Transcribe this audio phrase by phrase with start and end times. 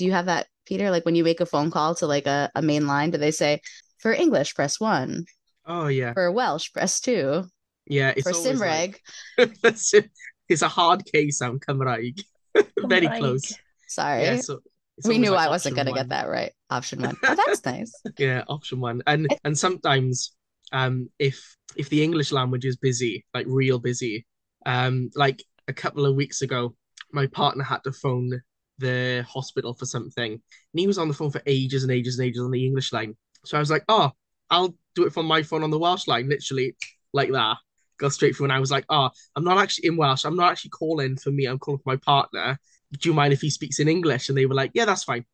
[0.00, 0.90] do you have that, Peter?
[0.90, 3.30] Like when you make a phone call to like a, a main line, do they
[3.30, 3.60] say
[3.98, 5.26] for English press one?
[5.66, 6.14] Oh yeah.
[6.14, 7.44] For Welsh press two.
[7.86, 8.96] Yeah, it's for Simreg.
[9.36, 9.52] Like,
[10.48, 12.22] it's a hard case on Cymraeg.
[12.78, 13.52] Very close.
[13.88, 14.22] Sorry.
[14.22, 14.60] Yeah, so
[15.04, 16.52] we knew like I wasn't going to get that right.
[16.70, 17.16] Option one.
[17.22, 17.92] Oh, that's nice.
[18.16, 19.02] yeah, option one.
[19.06, 20.32] And and sometimes
[20.72, 24.24] um if if the English language is busy, like real busy,
[24.64, 26.74] um like a couple of weeks ago,
[27.12, 28.40] my partner had to phone
[28.80, 30.32] the hospital for something.
[30.32, 30.40] And
[30.74, 33.16] he was on the phone for ages and ages and ages on the English line.
[33.44, 34.10] So I was like, oh,
[34.50, 36.76] I'll do it from my phone on the Welsh line, literally
[37.12, 37.58] like that.
[37.98, 38.46] Go straight through.
[38.46, 40.24] And I was like, oh, I'm not actually in Welsh.
[40.24, 41.46] I'm not actually calling for me.
[41.46, 42.58] I'm calling for my partner.
[42.98, 44.28] Do you mind if he speaks in English?
[44.28, 45.24] And they were like, yeah, that's fine.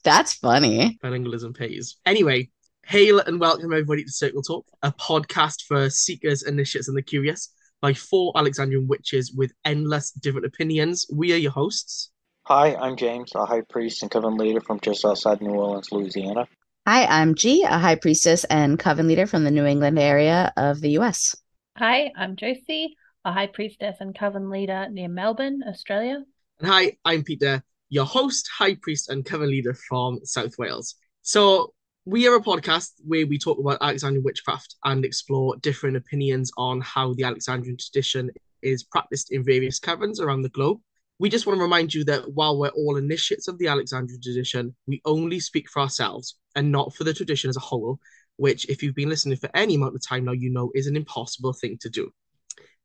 [0.03, 0.97] that's funny.
[1.03, 1.97] Bilingualism pays.
[2.05, 2.49] Anyway,
[2.85, 7.49] hail and welcome everybody to Circle Talk, a podcast for seekers, initiates, and the curious
[7.81, 11.07] by four Alexandrian witches with endless different opinions.
[11.11, 12.11] We are your hosts.
[12.43, 16.47] Hi, I'm James, a high priest and coven leader from just outside New Orleans, Louisiana.
[16.87, 20.81] Hi, I'm G, a high priestess and coven leader from the New England area of
[20.81, 21.35] the US.
[21.77, 26.23] Hi, I'm Josie, a high priestess and coven leader near Melbourne, Australia.
[26.59, 30.95] And hi, I'm Peter, your host, high priest, and coven leader from South Wales.
[31.21, 31.73] So,
[32.05, 36.81] we are a podcast where we talk about Alexandrian witchcraft and explore different opinions on
[36.81, 38.31] how the Alexandrian tradition
[38.63, 40.79] is practiced in various covens around the globe.
[41.19, 44.75] We just want to remind you that while we're all initiates of the Alexandrian tradition,
[44.87, 47.99] we only speak for ourselves and not for the tradition as a whole,
[48.37, 50.95] which, if you've been listening for any amount of time now, you know is an
[50.95, 52.11] impossible thing to do.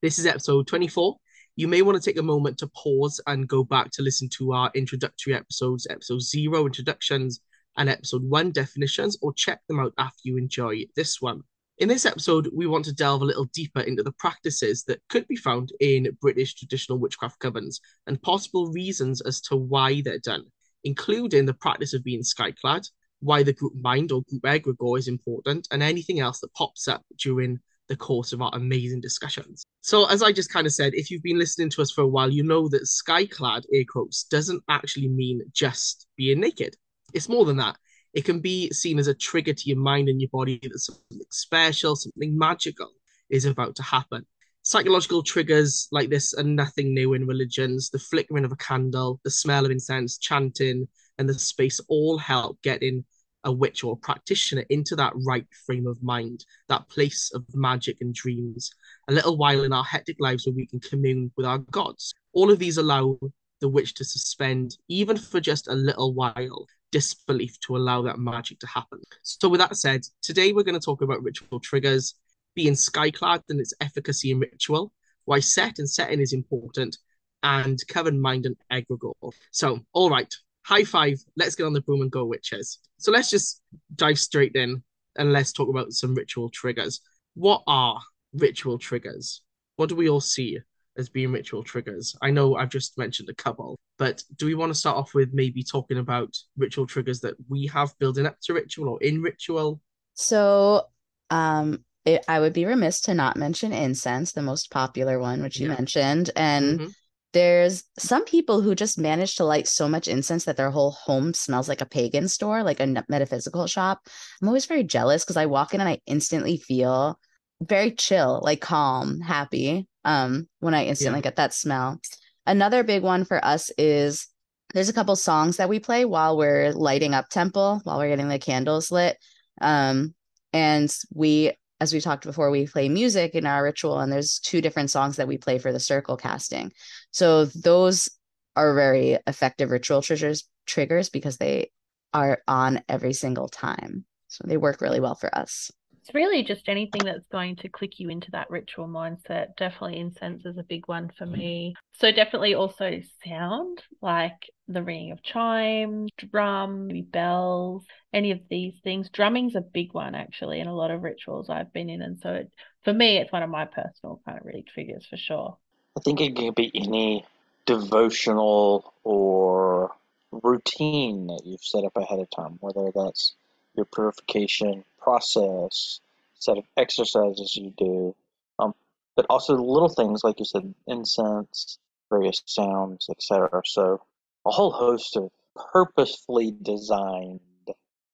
[0.02, 1.16] This is episode 24.
[1.56, 4.52] You may want to take a moment to pause and go back to listen to
[4.52, 7.40] our introductory episodes, episode zero introductions,
[7.76, 11.42] and episode one definitions, or check them out after you enjoy this one.
[11.78, 15.28] In this episode, we want to delve a little deeper into the practices that could
[15.28, 20.44] be found in British traditional witchcraft covens and possible reasons as to why they're done,
[20.84, 22.88] including the practice of being skyclad,
[23.20, 27.02] why the group mind or group egregore is important, and anything else that pops up
[27.18, 27.58] during
[27.88, 29.64] the course of our amazing discussions.
[29.82, 32.08] So, as I just kind of said, if you've been listening to us for a
[32.08, 36.74] while, you know that skyclad, air quotes, doesn't actually mean just being naked.
[37.16, 37.76] It's more than that
[38.12, 41.20] it can be seen as a trigger to your mind and your body that something
[41.30, 42.90] special, something magical
[43.28, 44.24] is about to happen.
[44.62, 47.90] Psychological triggers like this are nothing new in religions.
[47.90, 50.88] The flickering of a candle, the smell of incense, chanting,
[51.18, 53.04] and the space all help getting
[53.44, 57.98] a witch or a practitioner into that right frame of mind, that place of magic
[58.00, 58.70] and dreams,
[59.08, 62.14] a little while in our hectic lives where we can commune with our gods.
[62.32, 63.18] All of these allow
[63.60, 68.58] the witch to suspend, even for just a little while, disbelief to allow that magic
[68.58, 68.98] to happen.
[69.22, 72.14] So, with that said, today we're going to talk about ritual triggers,
[72.54, 74.94] being skyclad and its efficacy in ritual,
[75.26, 76.96] why set and setting is important,
[77.42, 79.12] and coven mind and egregore.
[79.50, 80.34] So, all right,
[80.64, 82.78] high five, let's get on the broom and go, witches.
[82.96, 83.60] So, let's just
[83.94, 84.82] dive straight in
[85.16, 87.02] and let's talk about some ritual triggers.
[87.34, 88.00] What are
[88.32, 89.42] ritual triggers?
[89.76, 90.60] What do we all see
[90.98, 92.16] as being ritual triggers?
[92.22, 95.32] I know I've just mentioned a couple, but do we want to start off with
[95.32, 99.80] maybe talking about ritual triggers that we have building up to ritual or in ritual?
[100.14, 100.84] So,
[101.30, 105.58] um, it, I would be remiss to not mention incense, the most popular one, which
[105.60, 105.74] you yeah.
[105.74, 106.80] mentioned, and.
[106.80, 106.90] Mm-hmm.
[107.32, 111.34] There's some people who just manage to light so much incense that their whole home
[111.34, 114.00] smells like a pagan store, like a metaphysical shop.
[114.40, 117.18] I'm always very jealous because I walk in and I instantly feel
[117.60, 121.24] very chill, like calm, happy um, when I instantly yeah.
[121.24, 122.00] get that smell.
[122.46, 124.28] Another big one for us is
[124.72, 128.28] there's a couple songs that we play while we're lighting up temple, while we're getting
[128.28, 129.18] the candles lit.
[129.60, 130.14] Um,
[130.52, 134.60] and we, as we talked before, we play music in our ritual, and there's two
[134.60, 136.72] different songs that we play for the circle casting.
[137.10, 138.08] So those
[138.54, 141.70] are very effective ritual triggers triggers because they
[142.14, 144.04] are on every single time.
[144.28, 145.70] So they work really well for us
[146.06, 149.56] it's really just anything that's going to click you into that ritual mindset.
[149.56, 151.32] Definitely incense is a big one for mm.
[151.32, 151.74] me.
[151.94, 158.74] So definitely also sound, like the ringing of chimes, drum, maybe bells, any of these
[158.84, 159.08] things.
[159.08, 162.02] Drumming's a big one actually in a lot of rituals I've been in.
[162.02, 162.52] And so it,
[162.84, 165.56] for me, it's one of my personal kind of really triggers for sure.
[165.96, 167.26] I think it can be any
[167.64, 169.90] devotional or
[170.30, 173.34] routine that you've set up ahead of time, whether that's
[173.74, 176.00] your purification process,
[176.34, 178.14] set of exercises you do,
[178.58, 178.74] um,
[179.14, 181.78] but also little things like you said, incense,
[182.10, 183.62] various sounds, etc.
[183.64, 184.00] So
[184.44, 185.30] a whole host of
[185.72, 187.40] purposefully designed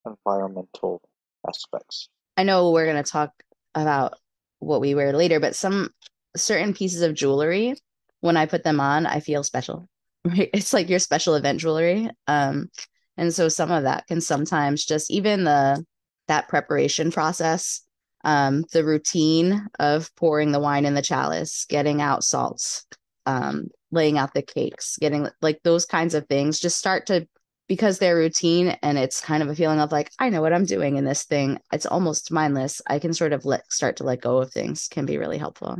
[0.06, 1.00] environmental
[1.49, 2.09] aspects.
[2.37, 3.31] I know we're going to talk
[3.75, 4.19] about
[4.59, 5.91] what we wear later, but some
[6.37, 7.75] certain pieces of jewelry,
[8.21, 9.88] when I put them on, I feel special.
[10.25, 12.11] it's like your special event jewelry.
[12.27, 12.71] Um,
[13.17, 15.85] and so some of that can sometimes just even the
[16.32, 17.82] that preparation process,
[18.25, 22.87] um, the routine of pouring the wine in the chalice, getting out salts,
[23.26, 27.29] um, laying out the cakes, getting like those kinds of things just start to
[27.69, 30.64] because they're routine and it's kind of a feeling of like I know what I'm
[30.64, 31.58] doing in this thing.
[31.70, 32.81] It's almost mindless.
[32.87, 35.76] I can sort of let start to let go of things can be really helpful.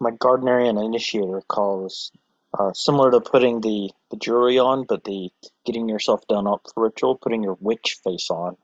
[0.00, 2.12] My Gardnerian initiator calls
[2.58, 5.30] uh, similar to putting the, the jewelry on, but the
[5.64, 8.56] getting yourself done up for ritual, putting your witch face on.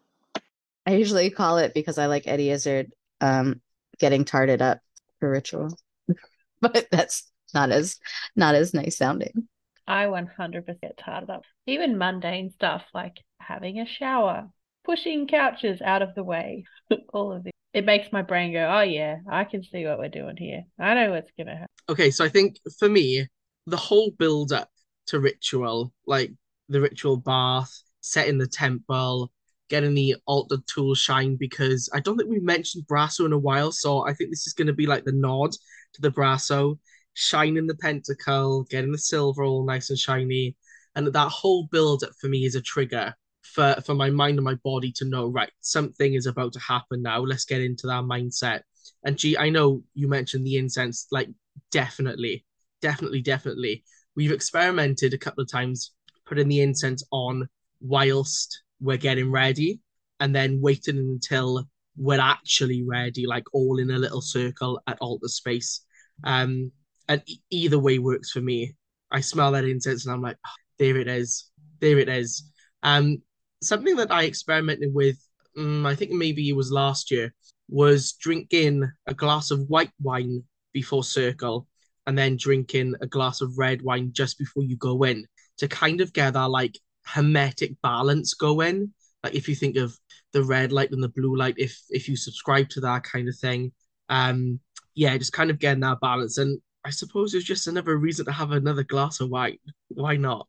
[0.90, 3.60] I usually call it because I like Eddie Izzard um,
[4.00, 4.81] getting tarted up
[5.20, 5.78] for ritual,
[6.60, 7.96] but that's not as
[8.34, 9.46] not as nice sounding.
[9.87, 11.42] I 100% get tarted up.
[11.69, 14.48] Even mundane stuff like having a shower,
[14.84, 16.64] pushing couches out of the way,
[17.12, 17.52] all of it.
[17.72, 20.64] It makes my brain go, oh yeah, I can see what we're doing here.
[20.76, 21.66] I know what's gonna happen.
[21.88, 23.28] Okay, so I think for me,
[23.69, 24.70] the whole build up
[25.06, 26.32] to ritual, like
[26.69, 29.31] the ritual bath, setting the temple,
[29.70, 33.72] getting the altar tool shine, because I don't think we've mentioned Brasso in a while,
[33.72, 35.52] so I think this is going to be like the nod
[35.94, 36.78] to the Brasso,
[37.14, 40.56] shining the pentacle, getting the silver all nice and shiny,
[40.94, 44.44] and that whole build up for me is a trigger for for my mind and
[44.44, 48.05] my body to know right something is about to happen now let's get into that
[48.05, 48.61] mindset
[49.02, 51.31] and G i know you mentioned the incense like
[51.72, 52.44] definitely
[52.81, 53.84] definitely, definitely.
[54.17, 55.93] We've experimented a couple of times
[56.26, 57.49] putting the incense on
[57.81, 59.81] whilst we're getting ready
[60.21, 61.65] and then waiting until
[61.97, 65.82] we're actually ready, like all in a little circle at altar space.
[66.25, 66.73] Um,
[67.09, 68.75] and e- either way works for me.
[69.11, 71.50] I smell that incense and I'm like, oh, there it is,
[71.81, 72.50] there it is.
[72.82, 73.23] Um,
[73.62, 75.19] something that I experimented with,
[75.59, 77.35] um, I think maybe it was last year,
[77.69, 80.43] was drinking a glass of white wine
[80.73, 81.67] before circle
[82.06, 85.27] and then drinking a glass of red wine just before you go in
[85.59, 86.79] to kind of get that like
[87.14, 88.92] hermetic balance going.
[89.22, 89.98] Like if you think of
[90.32, 93.36] the red light and the blue light, if if you subscribe to that kind of
[93.36, 93.72] thing,
[94.08, 94.60] um,
[94.94, 96.38] yeah, just kind of getting that balance.
[96.38, 99.58] And I suppose it's just another reason to have another glass of wine.
[99.88, 100.48] Why not?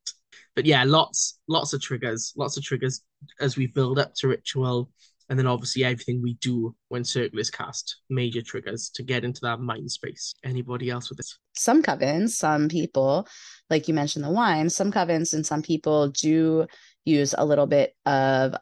[0.55, 3.01] But yeah, lots lots of triggers, lots of triggers
[3.39, 4.89] as we build up to ritual
[5.31, 9.39] and then obviously everything we do when circle is cast major triggers to get into
[9.42, 10.36] that mind space.
[10.44, 11.39] Anybody else with this?
[11.56, 13.25] Some covens some people
[13.69, 16.68] like you mentioned the wine some covens and some people do
[17.06, 18.56] use a little bit of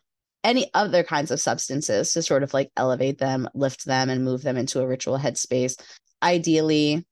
[0.44, 4.44] any other kinds of substances to sort of like elevate them lift them and move
[4.44, 5.76] them into a ritual headspace.
[6.22, 7.04] Ideally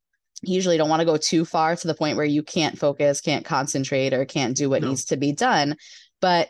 [0.43, 3.21] you usually don't want to go too far to the point where you can't focus
[3.21, 4.89] can't concentrate or can't do what no.
[4.89, 5.75] needs to be done.
[6.21, 6.49] But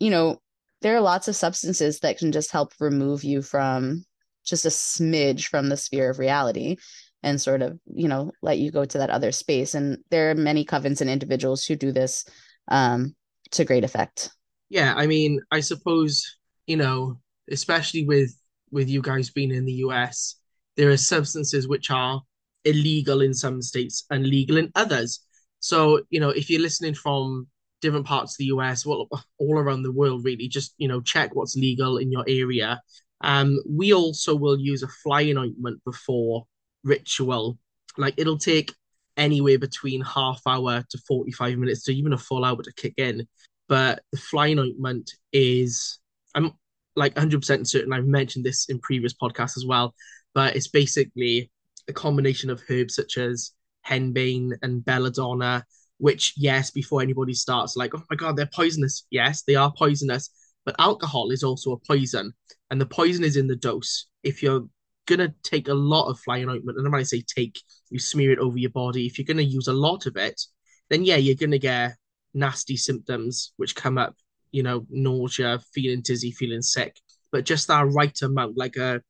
[0.00, 0.40] you know
[0.84, 4.04] there are lots of substances that can just help remove you from
[4.44, 6.76] just a smidge from the sphere of reality
[7.22, 9.74] and sort of you know let you go to that other space.
[9.74, 12.26] And there are many covens and individuals who do this
[12.68, 13.16] um,
[13.52, 14.30] to great effect.
[14.68, 16.22] Yeah i mean i suppose
[16.66, 17.18] you know
[17.50, 18.34] especially with
[18.70, 20.36] with you guys being in the us
[20.76, 22.20] there are substances which are
[22.64, 25.20] illegal in some states and legal in others.
[25.60, 27.46] So you know if you're listening from
[27.84, 29.08] different parts of the US, well,
[29.38, 30.48] all around the world, really.
[30.48, 32.80] Just you know, check what's legal in your area.
[33.20, 36.46] Um, we also will use a flying ointment before
[36.82, 37.58] ritual.
[37.96, 38.74] Like it'll take
[39.16, 43.26] anywhere between half hour to 45 minutes to even a full hour to kick in.
[43.68, 45.98] But the flying ointment is,
[46.34, 46.52] I'm
[46.96, 49.94] like 100% certain I've mentioned this in previous podcasts as well,
[50.34, 51.50] but it's basically
[51.88, 53.52] a combination of herbs such as
[53.86, 55.64] henbane and belladonna
[55.98, 59.06] which yes before anybody starts like oh my god they're poisonous.
[59.10, 60.30] Yes they are poisonous
[60.64, 62.32] but alcohol is also a poison
[62.70, 64.06] and the poison is in the dose.
[64.22, 64.66] If you're
[65.06, 67.60] gonna take a lot of flying ointment and when i say take
[67.90, 70.40] you smear it over your body if you're gonna use a lot of it
[70.88, 71.94] then yeah you're gonna get
[72.32, 74.14] nasty symptoms which come up
[74.54, 76.96] you know nausea feeling dizzy feeling sick.
[77.32, 79.02] But just that right amount like a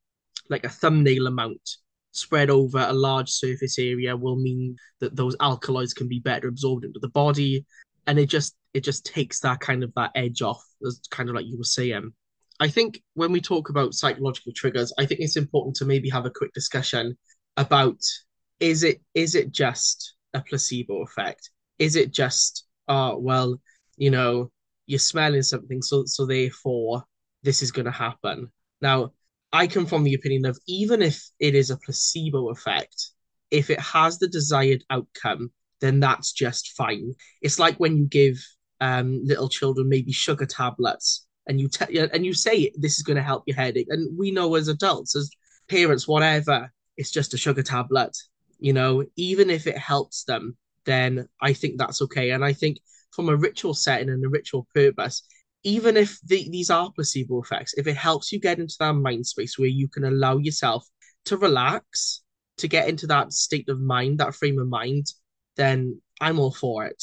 [0.48, 1.60] like a thumbnail amount
[2.16, 6.84] spread over a large surface area will mean that those alkaloids can be better absorbed
[6.84, 7.64] into the body.
[8.06, 11.34] And it just it just takes that kind of that edge off as kind of
[11.34, 12.12] like you were saying.
[12.60, 16.24] I think when we talk about psychological triggers i think it's important to maybe have
[16.24, 17.18] a quick discussion
[17.56, 17.98] about
[18.60, 21.50] is it is it just a placebo effect?
[21.78, 23.60] Is it just uh well
[23.96, 24.50] you know
[24.86, 27.04] you're smelling something so so therefore
[27.42, 28.50] this is going to happen.
[28.80, 29.12] Now
[29.54, 33.10] I come from the opinion of even if it is a placebo effect,
[33.52, 37.14] if it has the desired outcome, then that's just fine.
[37.40, 38.44] It's like when you give
[38.80, 43.16] um, little children maybe sugar tablets and you te- and you say this is going
[43.16, 45.30] to help your headache, and we know as adults, as
[45.68, 48.16] parents, whatever, it's just a sugar tablet.
[48.58, 52.30] You know, even if it helps them, then I think that's okay.
[52.30, 52.78] And I think
[53.12, 55.22] from a ritual setting and a ritual purpose,
[55.64, 59.26] even if the, these are placebo effects, if it helps you get into that mind
[59.26, 60.86] space where you can allow yourself
[61.24, 62.22] to relax,
[62.58, 65.06] to get into that state of mind, that frame of mind,
[65.56, 67.02] then I'm all for it.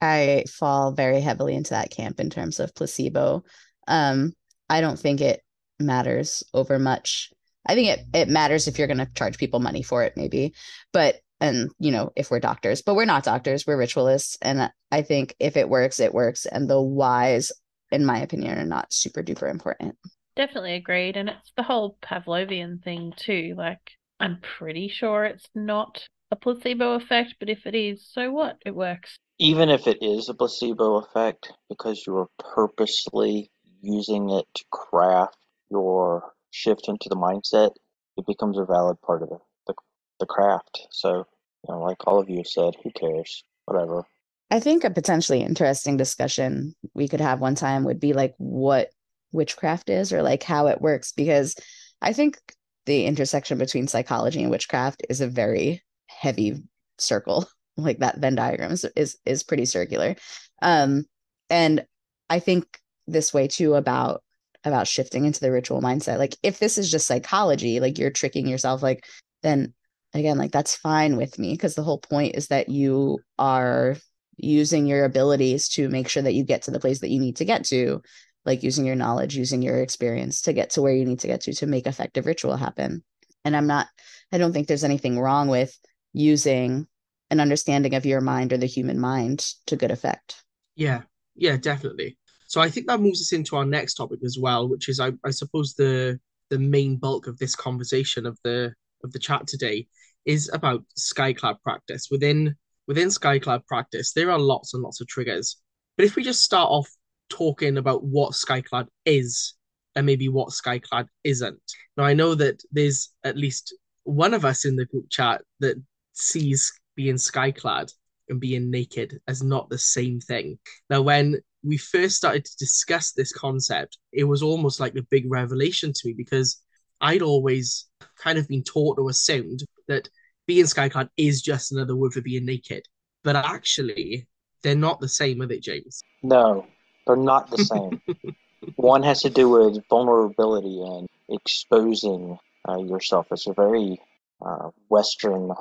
[0.00, 3.44] I fall very heavily into that camp in terms of placebo.
[3.88, 4.34] Um,
[4.68, 5.40] I don't think it
[5.80, 7.30] matters over much.
[7.66, 10.54] I think it, it matters if you're going to charge people money for it, maybe.
[10.92, 14.36] But, and, you know, if we're doctors, but we're not doctors, we're ritualists.
[14.42, 16.46] And I think if it works, it works.
[16.46, 17.52] And the whys,
[17.92, 19.96] in my opinion, are not super duper important.
[20.34, 21.16] Definitely agreed.
[21.16, 23.54] And it's the whole Pavlovian thing, too.
[23.56, 28.56] Like, I'm pretty sure it's not a placebo effect, but if it is, so what?
[28.64, 29.18] It works.
[29.38, 33.50] Even if it is a placebo effect, because you are purposely
[33.82, 35.36] using it to craft
[35.70, 37.72] your shift into the mindset,
[38.16, 39.74] it becomes a valid part of the, the,
[40.20, 40.86] the craft.
[40.90, 41.26] So,
[41.66, 43.44] you know, like all of you said, who cares?
[43.66, 44.04] Whatever.
[44.52, 48.90] I think a potentially interesting discussion we could have one time would be like what
[49.32, 51.56] witchcraft is or like how it works, because
[52.02, 52.38] I think
[52.84, 56.62] the intersection between psychology and witchcraft is a very heavy
[56.98, 57.48] circle.
[57.78, 60.14] Like that Venn diagram is is, is pretty circular.
[60.60, 61.06] Um,
[61.48, 61.86] and
[62.28, 62.66] I think
[63.06, 64.22] this way too about
[64.62, 66.18] about shifting into the ritual mindset.
[66.18, 69.06] Like if this is just psychology, like you're tricking yourself, like
[69.42, 69.72] then
[70.12, 73.96] again, like that's fine with me because the whole point is that you are
[74.42, 77.36] using your abilities to make sure that you get to the place that you need
[77.36, 78.02] to get to,
[78.44, 81.42] like using your knowledge, using your experience to get to where you need to get
[81.42, 83.04] to to make effective ritual happen.
[83.44, 83.86] And I'm not,
[84.32, 85.76] I don't think there's anything wrong with
[86.12, 86.86] using
[87.30, 90.42] an understanding of your mind or the human mind to good effect.
[90.74, 91.02] Yeah,
[91.34, 92.18] yeah, definitely.
[92.48, 95.12] So I think that moves us into our next topic as well, which is I,
[95.24, 96.20] I suppose the
[96.50, 99.86] the main bulk of this conversation of the of the chat today
[100.26, 102.08] is about skyclad practice.
[102.10, 102.56] Within
[102.86, 105.56] within skyclad practice, there are lots and lots of triggers.
[105.96, 106.88] But if we just start off
[107.28, 109.54] talking about what skyclad is
[109.94, 111.58] and maybe what skyclad isn't.
[111.96, 113.74] Now I know that there's at least
[114.04, 115.76] one of us in the group chat that
[116.12, 117.92] sees being skyclad
[118.28, 120.58] and being naked as not the same thing.
[120.90, 125.30] Now when we first started to discuss this concept, it was almost like a big
[125.30, 126.60] revelation to me because
[127.00, 127.86] I'd always
[128.18, 130.08] kind of been taught or assumed that
[130.52, 132.86] being skyclad is just another word for being naked.
[133.24, 134.26] But actually,
[134.62, 136.02] they're not the same, are they, James?
[136.22, 136.66] No,
[137.06, 138.02] they're not the same.
[138.76, 143.28] One has to do with vulnerability and exposing uh, yourself.
[143.30, 143.98] It's a very
[144.44, 145.52] uh, Western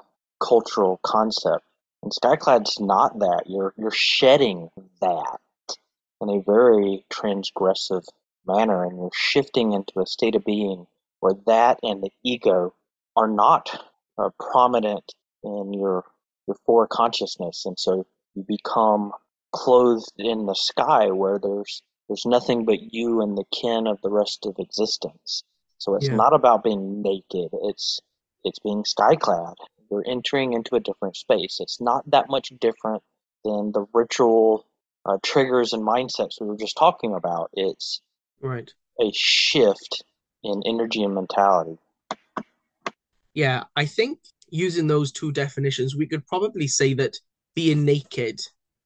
[0.44, 1.64] cultural concept.
[2.04, 3.44] And skyclad's not that.
[3.48, 4.70] You're you're shedding
[5.02, 5.38] that
[6.20, 8.06] in a very transgressive
[8.46, 10.88] manner, and you're shifting into a state of being
[11.22, 12.74] where that and the ego
[13.16, 13.91] are not
[14.22, 15.14] uh, prominent
[15.44, 16.04] in your
[16.48, 19.12] your fore consciousness, and so you become
[19.52, 24.10] clothed in the sky where there's there's nothing but you and the kin of the
[24.10, 25.44] rest of existence.
[25.78, 26.16] So it's yeah.
[26.16, 27.50] not about being naked.
[27.64, 28.00] It's
[28.44, 29.56] it's being skyclad.
[29.90, 31.58] You're entering into a different space.
[31.60, 33.04] It's not that much different
[33.44, 34.66] than the ritual
[35.06, 37.50] uh, triggers and mindsets we were just talking about.
[37.54, 38.02] It's
[38.40, 40.04] right a shift
[40.44, 41.78] in energy and mentality.
[43.34, 44.20] Yeah, I think
[44.50, 47.18] using those two definitions, we could probably say that
[47.56, 48.40] being naked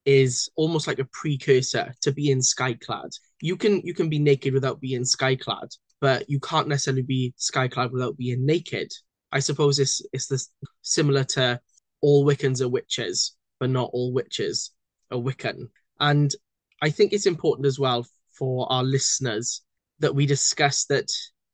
[0.06, 3.12] is almost like a precursor to being skyclad.
[3.42, 7.92] You can you can be naked without being skyclad, but you can't necessarily be skyclad
[7.92, 8.92] without being naked.
[9.32, 10.50] I suppose it's it's this
[10.82, 11.60] similar to
[12.02, 14.72] all Wiccans are witches, but not all witches
[15.12, 15.70] are Wiccan.
[16.00, 16.34] And
[16.82, 18.06] I think it's important as well
[18.38, 19.62] for our listeners
[20.00, 21.10] that we discuss that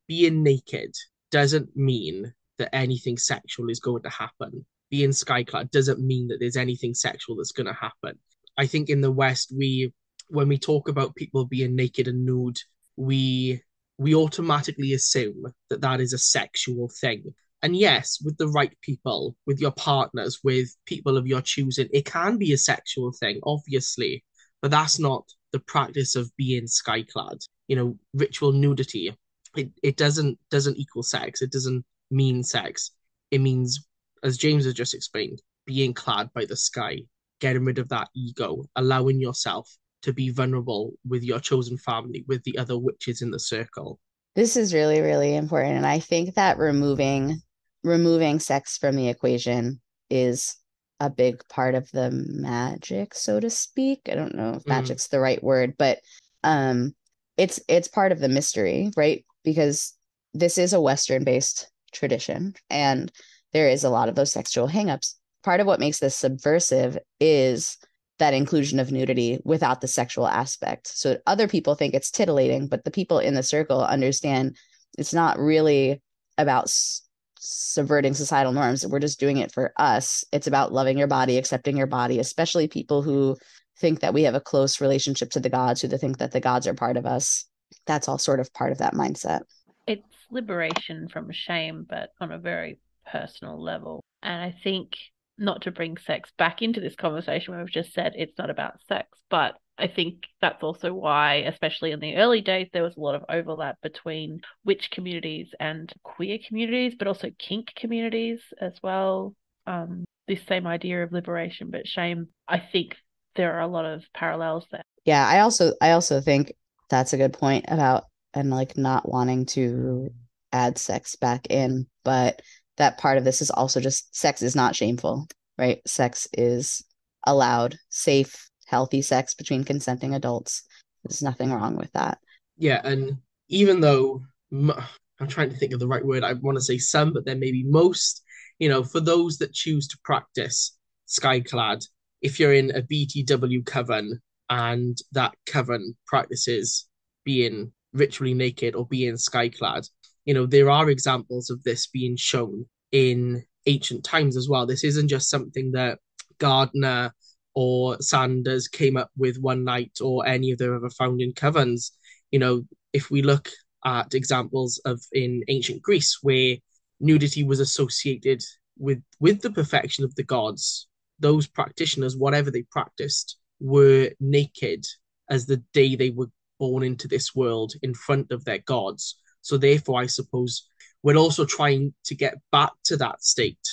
[0.07, 0.93] being naked
[1.29, 4.65] doesn't mean that anything sexual is going to happen.
[4.89, 8.17] Being skyclad doesn't mean that there's anything sexual that's going to happen.
[8.57, 9.93] I think in the West, we
[10.29, 12.57] when we talk about people being naked and nude,
[12.95, 13.61] we
[13.97, 17.33] we automatically assume that that is a sexual thing.
[17.63, 22.05] And yes, with the right people, with your partners, with people of your choosing, it
[22.05, 24.23] can be a sexual thing, obviously
[24.61, 27.39] but that's not the practice of being skyclad.
[27.67, 29.15] You know, ritual nudity.
[29.55, 31.41] It, it doesn't doesn't equal sex.
[31.41, 32.91] It doesn't mean sex.
[33.31, 33.87] It means,
[34.23, 36.99] as James has just explained, being clad by the sky,
[37.39, 39.69] getting rid of that ego, allowing yourself
[40.03, 43.99] to be vulnerable with your chosen family, with the other witches in the circle.
[44.35, 45.77] This is really, really important.
[45.77, 47.41] And I think that removing
[47.83, 50.55] removing sex from the equation is
[50.99, 54.01] a big part of the magic, so to speak.
[54.09, 54.67] I don't know if mm.
[54.67, 55.99] magic's the right word, but
[56.43, 56.93] um
[57.37, 59.25] it's it's part of the mystery, right?
[59.43, 59.95] Because
[60.33, 63.11] this is a Western based tradition and
[63.53, 67.77] there is a lot of those sexual hangups part of what makes this subversive is
[68.19, 70.87] that inclusion of nudity without the sexual aspect.
[70.87, 74.55] So other people think it's titillating, but the people in the circle understand
[74.97, 76.01] it's not really
[76.37, 77.01] about s-
[77.39, 78.85] subverting societal norms.
[78.85, 80.23] We're just doing it for us.
[80.31, 83.37] It's about loving your body, accepting your body, especially people who
[83.79, 86.67] think that we have a close relationship to the gods, who think that the gods
[86.67, 87.45] are part of us.
[87.87, 89.41] That's all sort of part of that mindset.
[89.87, 92.79] It's liberation from shame, but on a very
[93.11, 94.03] personal level.
[94.23, 94.93] And I think
[95.37, 98.79] not to bring sex back into this conversation where we've just said it's not about
[98.87, 102.99] sex, but I think that's also why, especially in the early days, there was a
[102.99, 109.35] lot of overlap between witch communities and queer communities, but also kink communities as well.
[109.65, 112.27] Um, this same idea of liberation but shame.
[112.47, 112.95] I think
[113.35, 114.83] there are a lot of parallels there.
[115.05, 116.53] Yeah, I also I also think
[116.89, 120.11] that's a good point about and like not wanting to
[120.51, 122.41] add sex back in, but
[122.77, 125.27] that part of this is also just sex is not shameful,
[125.57, 125.81] right?
[125.85, 126.83] Sex is
[127.25, 130.63] allowed, safe, healthy sex between consenting adults.
[131.03, 132.17] There's nothing wrong with that.
[132.57, 133.17] Yeah, and
[133.49, 137.13] even though I'm trying to think of the right word, I want to say some,
[137.13, 138.23] but then maybe most,
[138.59, 140.77] you know, for those that choose to practice
[141.07, 141.85] Skyclad,
[142.21, 146.87] if you're in a BTW coven and that coven practices
[147.23, 149.89] being ritually naked or being Skyclad,
[150.25, 154.65] you know, there are examples of this being shown in ancient times as well.
[154.65, 155.99] This isn't just something that
[156.37, 157.13] Gardner
[157.53, 161.91] or Sanders came up with one night or any of the other founding covens.
[162.31, 162.63] You know,
[162.93, 163.49] if we look
[163.85, 166.57] at examples of in ancient Greece where
[166.99, 168.41] nudity was associated
[168.77, 170.87] with with the perfection of the gods,
[171.19, 174.85] those practitioners, whatever they practiced, were naked
[175.29, 179.17] as the day they were born into this world in front of their gods.
[179.41, 180.67] So therefore, I suppose
[181.03, 183.67] we're also trying to get back to that state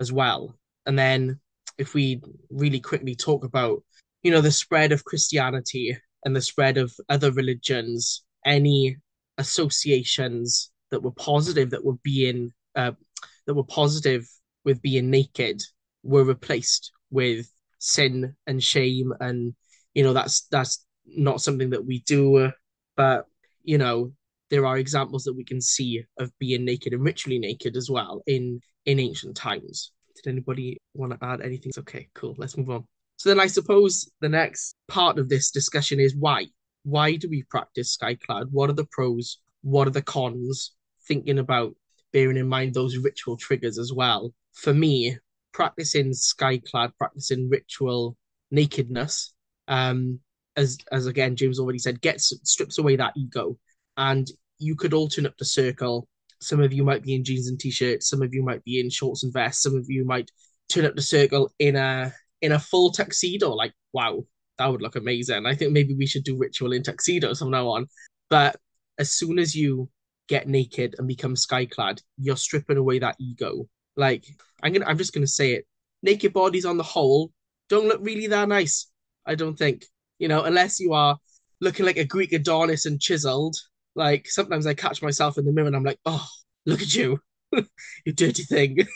[0.00, 0.56] as well.
[0.86, 1.40] And then
[1.78, 3.82] if we really quickly talk about,
[4.22, 8.96] you know, the spread of Christianity and the spread of other religions, any
[9.38, 12.92] associations that were positive that were being uh,
[13.46, 14.28] that were positive
[14.64, 15.60] with being naked
[16.02, 19.54] were replaced with sin and shame and
[19.94, 22.50] you know that's that's not something that we do
[22.96, 23.26] but
[23.64, 24.12] you know
[24.52, 28.22] there are examples that we can see of being naked and ritually naked as well
[28.26, 29.92] in in ancient times.
[30.14, 31.72] Did anybody want to add anything?
[31.78, 32.34] Okay, cool.
[32.36, 32.84] Let's move on.
[33.16, 36.48] So then I suppose the next part of this discussion is why.
[36.82, 38.48] Why do we practice Skyclad?
[38.50, 39.38] What are the pros?
[39.62, 40.72] What are the cons?
[41.08, 41.74] Thinking about
[42.12, 44.34] bearing in mind those ritual triggers as well.
[44.52, 45.16] For me,
[45.52, 48.18] practicing Skyclad, practicing ritual
[48.50, 49.32] nakedness,
[49.66, 50.20] um,
[50.56, 53.56] as as again James already said, gets strips away that ego
[53.96, 54.30] and
[54.62, 56.08] you could all turn up the circle.
[56.40, 58.08] Some of you might be in jeans and t-shirts.
[58.08, 59.62] Some of you might be in shorts and vests.
[59.62, 60.30] Some of you might
[60.68, 63.50] turn up the circle in a in a full tuxedo.
[63.50, 64.24] Like, wow,
[64.58, 65.46] that would look amazing.
[65.46, 67.86] I think maybe we should do ritual in tuxedos from now on.
[68.30, 68.56] But
[68.98, 69.88] as soon as you
[70.28, 73.68] get naked and become skyclad, you're stripping away that ego.
[73.96, 74.24] Like,
[74.62, 75.66] I'm gonna, I'm just gonna say it.
[76.02, 77.32] Naked bodies on the whole
[77.68, 78.88] don't look really that nice.
[79.26, 79.86] I don't think.
[80.18, 81.16] You know, unless you are
[81.60, 83.56] looking like a Greek Adonis and chiseled,
[83.94, 86.26] like sometimes I catch myself in the mirror and I'm like, oh,
[86.66, 87.18] look at you,
[87.52, 88.86] you dirty thing.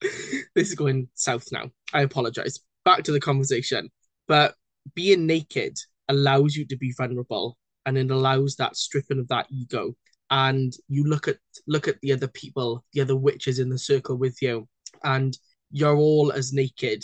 [0.00, 1.70] this is going south now.
[1.92, 2.60] I apologize.
[2.84, 3.90] Back to the conversation.
[4.28, 4.54] But
[4.94, 5.76] being naked
[6.08, 9.94] allows you to be vulnerable and it allows that stripping of that ego.
[10.30, 11.36] And you look at
[11.68, 14.68] look at the other people, the other witches in the circle with you,
[15.04, 15.36] and
[15.70, 17.02] you're all as naked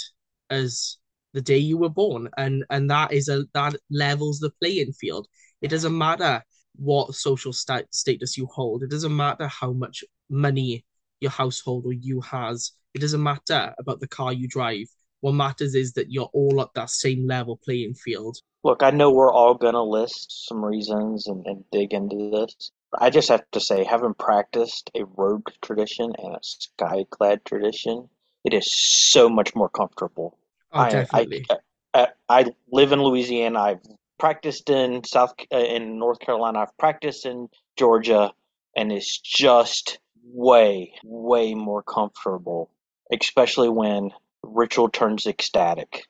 [0.50, 0.98] as
[1.32, 2.28] the day you were born.
[2.36, 5.28] And and that is a that levels the playing field.
[5.60, 6.42] It doesn't matter
[6.76, 8.82] what social stat- status you hold.
[8.82, 10.84] It doesn't matter how much money
[11.20, 12.72] your household or you has.
[12.94, 14.86] It doesn't matter about the car you drive.
[15.20, 18.38] What matters is that you're all at that same level playing field.
[18.64, 22.72] Look, I know we're all going to list some reasons and, and dig into this.
[22.98, 28.08] I just have to say, having practiced a rogue tradition and a skyclad tradition,
[28.44, 30.38] it is so much more comfortable.
[30.72, 31.46] Oh, definitely.
[31.50, 31.56] I,
[31.94, 33.60] I, I live in Louisiana.
[33.60, 33.80] I've
[34.18, 36.60] practiced in South uh, in North Carolina.
[36.60, 38.32] I've practiced in Georgia,
[38.76, 42.70] and it's just way way more comfortable,
[43.12, 44.10] especially when
[44.42, 46.06] ritual turns ecstatic.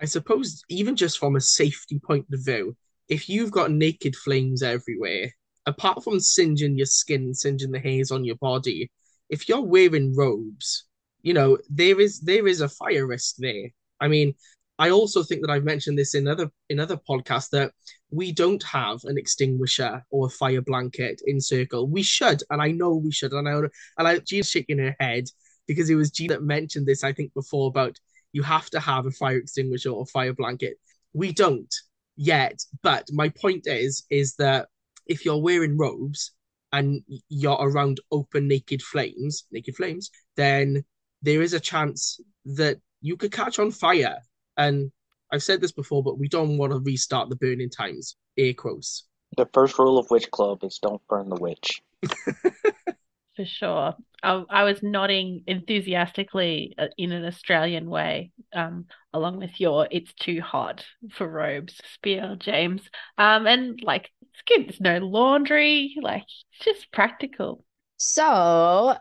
[0.00, 2.76] I suppose even just from a safety point of view,
[3.08, 5.32] if you've got naked flames everywhere,
[5.66, 8.90] apart from singeing your skin, singeing the hairs on your body,
[9.28, 10.84] if you're wearing robes,
[11.22, 13.70] you know there is there is a fire risk there.
[14.00, 14.34] I mean,
[14.78, 17.72] I also think that I've mentioned this in other in other podcasts that
[18.10, 21.88] we don't have an extinguisher or a fire blanket in Circle.
[21.88, 23.32] We should, and I know we should.
[23.32, 23.54] And I
[23.98, 25.24] and I, she's shaking her head.
[25.66, 27.96] because it was Gina that mentioned this, I think, before about
[28.32, 30.78] you have to have a fire extinguisher or fire blanket.
[31.12, 31.72] We don't
[32.16, 34.68] yet, but my point is, is that
[35.06, 36.32] if you're wearing robes
[36.72, 40.84] and you're around open naked flames, naked flames, then
[41.22, 44.18] there is a chance that you could catch on fire.
[44.58, 44.90] And
[45.32, 48.16] I've said this before, but we don't want to restart the burning times.
[48.36, 49.04] Air quotes.
[49.36, 51.82] The first rule of Witch Club is don't burn the witch.
[53.36, 53.94] For sure.
[54.20, 60.12] I, I was nodding enthusiastically uh, in an Australian way, um, along with your "It's
[60.14, 62.82] too hot for robes" spiel, James.
[63.16, 64.66] Um, and like it's good.
[64.66, 65.94] There's no laundry.
[66.02, 67.64] Like it's just practical.
[67.98, 68.96] So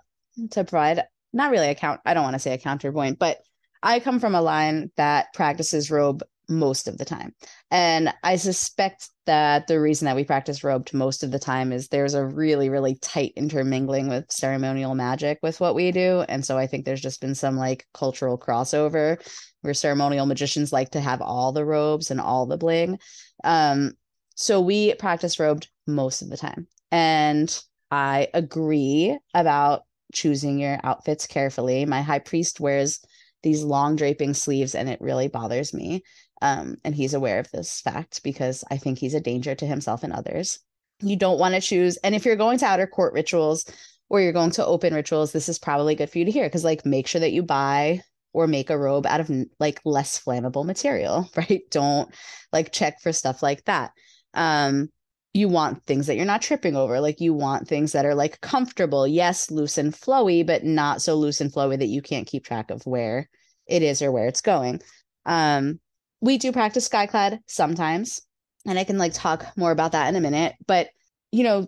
[0.52, 3.40] to provide not really a count, I don't want to say a counterpoint, but
[3.88, 7.34] I come from a line that practices robe most of the time.
[7.72, 11.88] And I suspect that the reason that we practice robed most of the time is
[11.88, 16.26] there's a really, really tight intermingling with ceremonial magic with what we do.
[16.28, 19.26] And so I think there's just been some like cultural crossover
[19.62, 23.00] where ceremonial magicians like to have all the robes and all the bling.
[23.46, 23.94] Um,
[24.36, 26.68] so we practice robed most of the time.
[26.92, 27.58] And
[27.90, 31.86] I agree about choosing your outfits carefully.
[31.86, 33.00] My high priest wears
[33.48, 36.04] these long draping sleeves and it really bothers me.
[36.42, 40.04] Um, and he's aware of this fact because I think he's a danger to himself
[40.04, 40.60] and others.
[41.00, 43.66] You don't want to choose, and if you're going to outer court rituals
[44.10, 46.64] or you're going to open rituals, this is probably good for you to hear because,
[46.64, 48.02] like, make sure that you buy
[48.34, 51.62] or make a robe out of like less flammable material, right?
[51.72, 52.14] Don't
[52.52, 53.92] like check for stuff like that.
[54.34, 54.90] Um,
[55.38, 57.00] you want things that you're not tripping over.
[57.00, 59.08] Like you want things that are like comfortable.
[59.08, 62.72] Yes, loose and flowy, but not so loose and flowy that you can't keep track
[62.72, 63.30] of where
[63.68, 64.82] it is or where it's going.
[65.26, 65.80] Um,
[66.22, 68.22] we do practice skyclad sometimes,
[68.66, 70.56] and I can like talk more about that in a minute.
[70.66, 70.90] But
[71.32, 71.68] you know,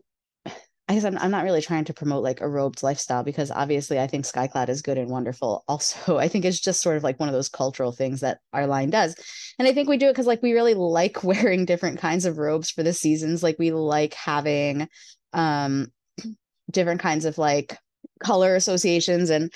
[0.89, 3.99] I guess I'm, I'm not really trying to promote like a robed lifestyle because obviously
[3.99, 5.63] I think skyclad is good and wonderful.
[5.67, 8.65] Also, I think it's just sort of like one of those cultural things that our
[8.65, 9.15] line does.
[9.59, 12.39] And I think we do it because like we really like wearing different kinds of
[12.39, 13.43] robes for the seasons.
[13.43, 14.89] Like we like having
[15.31, 15.89] um
[16.71, 17.77] different kinds of like
[18.19, 19.53] color associations and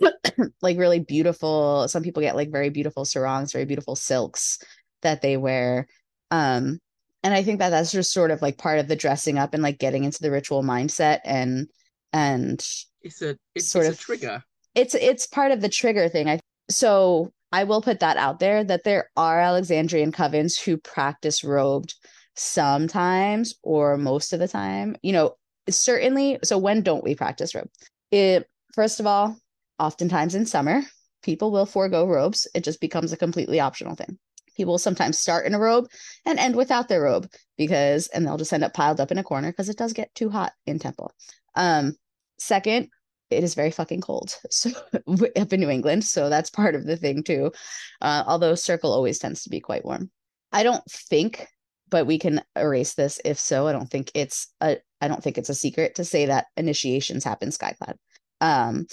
[0.62, 4.58] like really beautiful some people get like very beautiful sarongs very beautiful silks
[5.02, 5.86] that they wear.
[6.30, 6.78] Um
[7.22, 9.62] and i think that that's just sort of like part of the dressing up and
[9.62, 11.68] like getting into the ritual mindset and
[12.12, 12.64] and
[13.02, 14.42] it's a it's sort it's of a trigger.
[14.74, 16.28] it's it's part of the trigger thing.
[16.28, 21.42] I so i will put that out there that there are alexandrian covens who practice
[21.42, 21.94] robed
[22.34, 24.96] sometimes or most of the time.
[25.02, 25.36] You know
[25.68, 27.68] certainly so when don't we practice robe?
[28.10, 29.36] It first of all
[29.78, 30.82] oftentimes in summer,
[31.22, 32.46] people will forego robes.
[32.54, 34.18] It just becomes a completely optional thing.
[34.56, 35.86] People will sometimes start in a robe
[36.26, 39.22] and end without their robe because, and they'll just end up piled up in a
[39.24, 41.12] corner because it does get too hot in Temple.
[41.54, 41.94] Um,
[42.38, 42.88] second,
[43.30, 44.70] it is very fucking cold so
[45.36, 47.52] up in New England, so that's part of the thing too.
[48.00, 50.10] Uh, although Circle always tends to be quite warm.
[50.52, 51.46] I don't think,
[51.90, 53.66] but we can erase this if so.
[53.66, 57.24] I don't think it's a I don't think it's a secret to say that initiations
[57.24, 57.94] happen skyclad.
[58.40, 58.86] Um,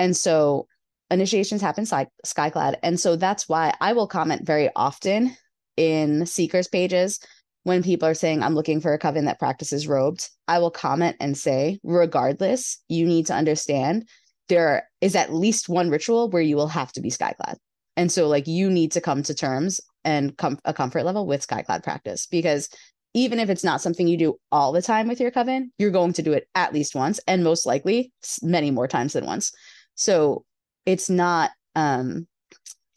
[0.00, 0.66] and so
[1.10, 2.76] initiations happen sky, skyclad.
[2.82, 5.36] And so that's why I will comment very often
[5.76, 7.20] in seekers pages
[7.64, 11.16] when people are saying I'm looking for a coven that practices robed, I will comment
[11.20, 14.08] and say, regardless, you need to understand
[14.48, 17.56] there is at least one ritual where you will have to be skyclad.
[17.98, 21.46] And so like you need to come to terms and come a comfort level with
[21.46, 22.70] skyclad practice because
[23.12, 26.14] even if it's not something you do all the time with your coven, you're going
[26.14, 29.52] to do it at least once and most likely many more times than once.
[30.00, 30.44] So
[30.86, 32.26] it's not um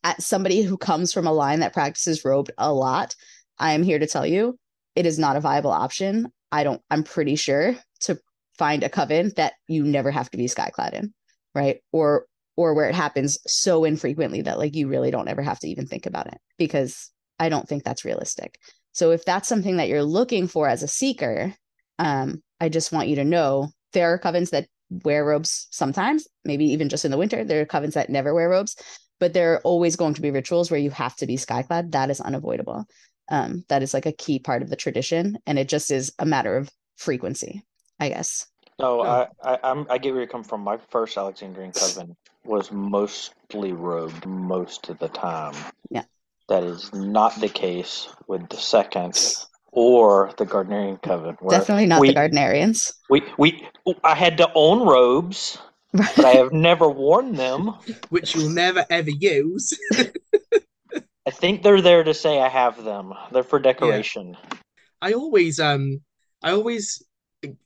[0.05, 3.13] at somebody who comes from a line that practices robed a lot.
[3.59, 4.57] I am here to tell you
[4.95, 6.31] it is not a viable option.
[6.51, 8.17] I don't I'm pretty sure to
[8.57, 11.13] find a coven that you never have to be skyclad in,
[11.53, 11.81] right?
[11.91, 15.67] Or or where it happens so infrequently that like you really don't ever have to
[15.67, 18.57] even think about it because I don't think that's realistic.
[18.93, 21.53] So if that's something that you're looking for as a seeker,
[21.99, 24.67] um, I just want you to know there are covens that
[25.03, 27.43] wear robes sometimes, maybe even just in the winter.
[27.43, 28.75] There are covens that never wear robes,
[29.19, 31.91] but there are always going to be rituals where you have to be skyclad.
[31.91, 32.85] That is unavoidable.
[33.29, 36.25] Um, that is like a key part of the tradition, and it just is a
[36.25, 37.63] matter of frequency,
[37.99, 38.45] I guess.
[38.79, 40.61] No, I, I I'm I get where you come from.
[40.61, 45.55] My first Alexandrian coven was mostly robed most of the time.
[45.89, 46.03] Yeah.
[46.49, 49.15] That is not the case with the second
[49.73, 51.35] or the Gardnerian Coven.
[51.49, 52.93] Definitely not we, the Gardnerians.
[53.09, 53.67] We we
[54.03, 55.57] I had to own robes,
[55.91, 57.73] but I have never worn them.
[58.09, 59.77] Which you'll never ever use.
[61.25, 63.13] I think they're there to say I have them.
[63.31, 64.37] They're for decoration.
[64.39, 64.57] Yeah.
[65.01, 66.01] I always um
[66.41, 67.03] I always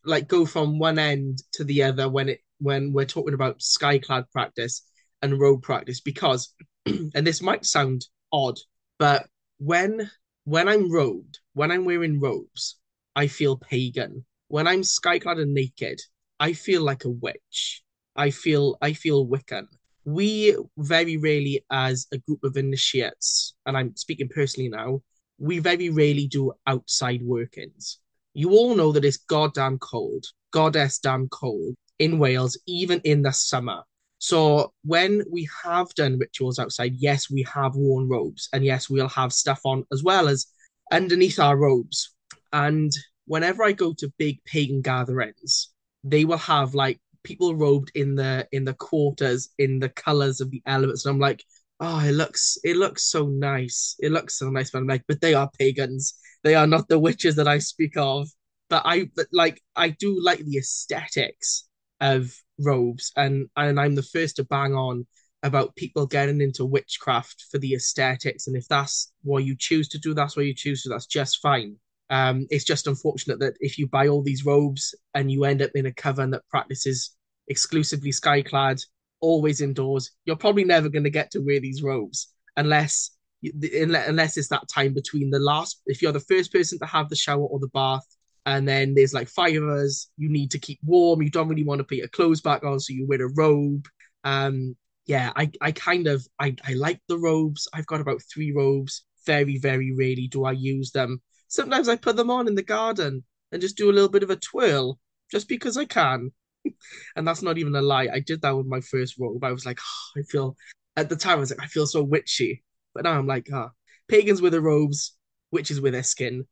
[0.05, 4.31] like go from one end to the other when it when we're talking about skyclad
[4.31, 4.83] practice
[5.21, 6.53] and robe practice because,
[6.85, 8.57] and this might sound odd,
[8.97, 9.27] but
[9.59, 10.09] when
[10.47, 12.77] when I'm robed, when I'm wearing robes,
[13.17, 14.23] I feel pagan.
[14.47, 15.99] When I'm skyclad and naked,
[16.39, 17.83] I feel like a witch.
[18.15, 19.67] I feel I feel Wiccan.
[20.05, 25.01] We very rarely, as a group of initiates, and I'm speaking personally now,
[25.37, 27.99] we very rarely do outside workings.
[28.33, 33.33] You all know that it's goddamn cold, goddess damn cold in Wales, even in the
[33.33, 33.83] summer.
[34.19, 39.09] So when we have done rituals outside, yes, we have worn robes, and yes, we'll
[39.09, 40.47] have stuff on as well as
[40.91, 42.15] underneath our robes.
[42.53, 42.91] And
[43.25, 45.69] whenever I go to big pagan gatherings,
[46.03, 50.49] they will have like people robed in the in the quarters in the colors of
[50.51, 51.43] the elements, and I'm like,
[51.79, 53.95] oh, it looks it looks so nice.
[53.99, 56.17] It looks so nice, but I'm like, but they are pagans.
[56.43, 58.29] They are not the witches that I speak of.
[58.69, 61.67] But I but like I do like the aesthetics
[62.01, 65.05] of robes, and and I'm the first to bang on
[65.43, 69.99] about people getting into witchcraft for the aesthetics, and if that's what you choose to
[69.99, 70.89] do, that's what you choose to.
[70.89, 71.77] That's just fine.
[72.09, 75.71] Um, it's just unfortunate that if you buy all these robes and you end up
[75.75, 77.15] in a coven that practices
[77.47, 78.81] exclusively skyclad,
[79.19, 83.11] always indoors, you're probably never going to get to wear these robes unless
[83.43, 85.81] unless it's that time between the last.
[85.85, 88.05] If you're the first person to have the shower or the bath,
[88.47, 91.21] and then there's like five of us, you need to keep warm.
[91.21, 93.85] You don't really want to put your clothes back on, so you wear a robe.
[94.23, 97.67] Um, yeah, I, I kind of I, I like the robes.
[97.73, 99.03] I've got about three robes.
[99.25, 101.21] Very, very rarely do I use them.
[101.49, 104.29] Sometimes I put them on in the garden and just do a little bit of
[104.29, 104.97] a twirl
[105.29, 106.31] just because I can.
[107.17, 108.07] and that's not even a lie.
[108.11, 109.43] I did that with my first robe.
[109.43, 110.55] I was like, oh, I feel
[110.95, 112.63] at the time I was like, I feel so witchy.
[112.93, 113.71] But now I'm like, ah, oh,
[114.07, 115.17] pagans with their robes,
[115.51, 116.45] witches with their skin.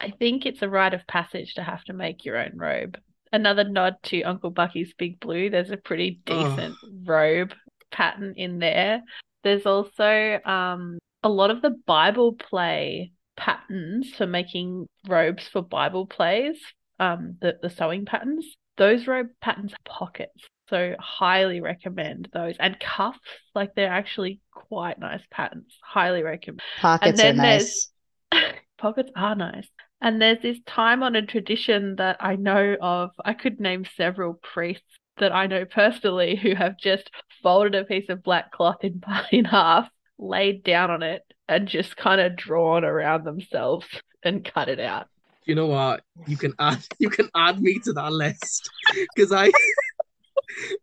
[0.00, 2.98] I think it's a rite of passage to have to make your own robe.
[3.32, 5.50] Another nod to Uncle Bucky's Big Blue.
[5.50, 6.88] There's a pretty decent oh.
[7.04, 7.52] robe
[7.90, 9.02] pattern in there.
[9.44, 16.06] There's also um, a lot of the Bible play patterns for making robes for Bible
[16.06, 16.58] plays,
[16.98, 18.46] um, the, the sewing patterns.
[18.76, 20.46] Those robe patterns have pockets.
[20.70, 22.56] So highly recommend those.
[22.60, 23.18] And cuffs,
[23.54, 25.76] like they're actually quite nice patterns.
[25.82, 26.60] Highly recommend.
[26.80, 27.90] Pockets are nice.
[28.76, 29.68] pockets are nice.
[30.00, 33.10] And there's this time honored tradition that I know of.
[33.24, 37.10] I could name several priests that I know personally who have just
[37.42, 41.96] folded a piece of black cloth in, in half, laid down on it, and just
[41.96, 43.86] kind of drawn around themselves
[44.22, 45.08] and cut it out.
[45.44, 46.02] You know what?
[46.26, 48.68] You can add you can add me to that list
[49.14, 49.50] because I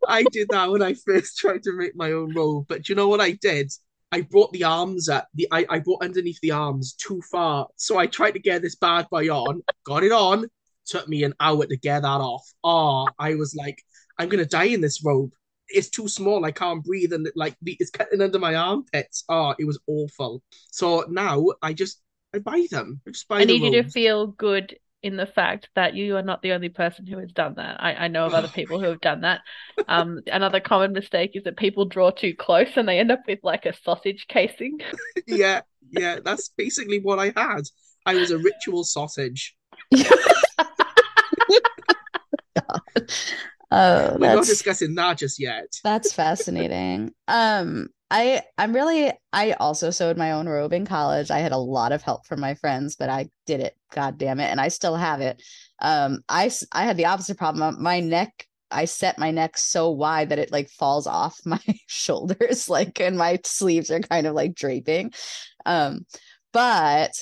[0.08, 2.66] I did that when I first tried to make my own robe.
[2.68, 3.70] But you know what I did?
[4.12, 7.68] I brought the arms at the I, I brought underneath the arms too far.
[7.76, 10.46] So I tried to get this bad boy on, got it on,
[10.86, 12.46] took me an hour to get that off.
[12.62, 13.82] Oh, I was like,
[14.18, 15.32] I'm gonna die in this robe.
[15.68, 16.44] It's too small.
[16.44, 19.24] I can't breathe, and like it's cutting under my armpits.
[19.28, 20.42] Oh, it was awful.
[20.70, 22.00] So now I just
[22.32, 23.00] I buy them.
[23.06, 23.40] I just buy.
[23.40, 26.68] I need you to feel good in the fact that you are not the only
[26.68, 27.80] person who has done that.
[27.80, 29.40] I, I know of other people who have done that.
[29.86, 33.38] Um, another common mistake is that people draw too close and they end up with
[33.44, 34.80] like a sausage casing.
[35.28, 35.60] yeah,
[35.92, 37.62] yeah, that's basically what I had.
[38.04, 39.56] I was a ritual sausage.
[43.68, 45.66] Oh, we're not discussing that just yet.
[45.82, 47.12] That's fascinating.
[47.26, 51.30] um, I I'm really I also sewed my own robe in college.
[51.30, 53.76] I had a lot of help from my friends, but I did it.
[53.92, 55.42] God damn it, and I still have it.
[55.80, 57.82] Um, I I had the opposite problem.
[57.82, 62.68] My neck I set my neck so wide that it like falls off my shoulders,
[62.68, 65.12] like, and my sleeves are kind of like draping.
[65.64, 66.06] Um,
[66.52, 67.12] but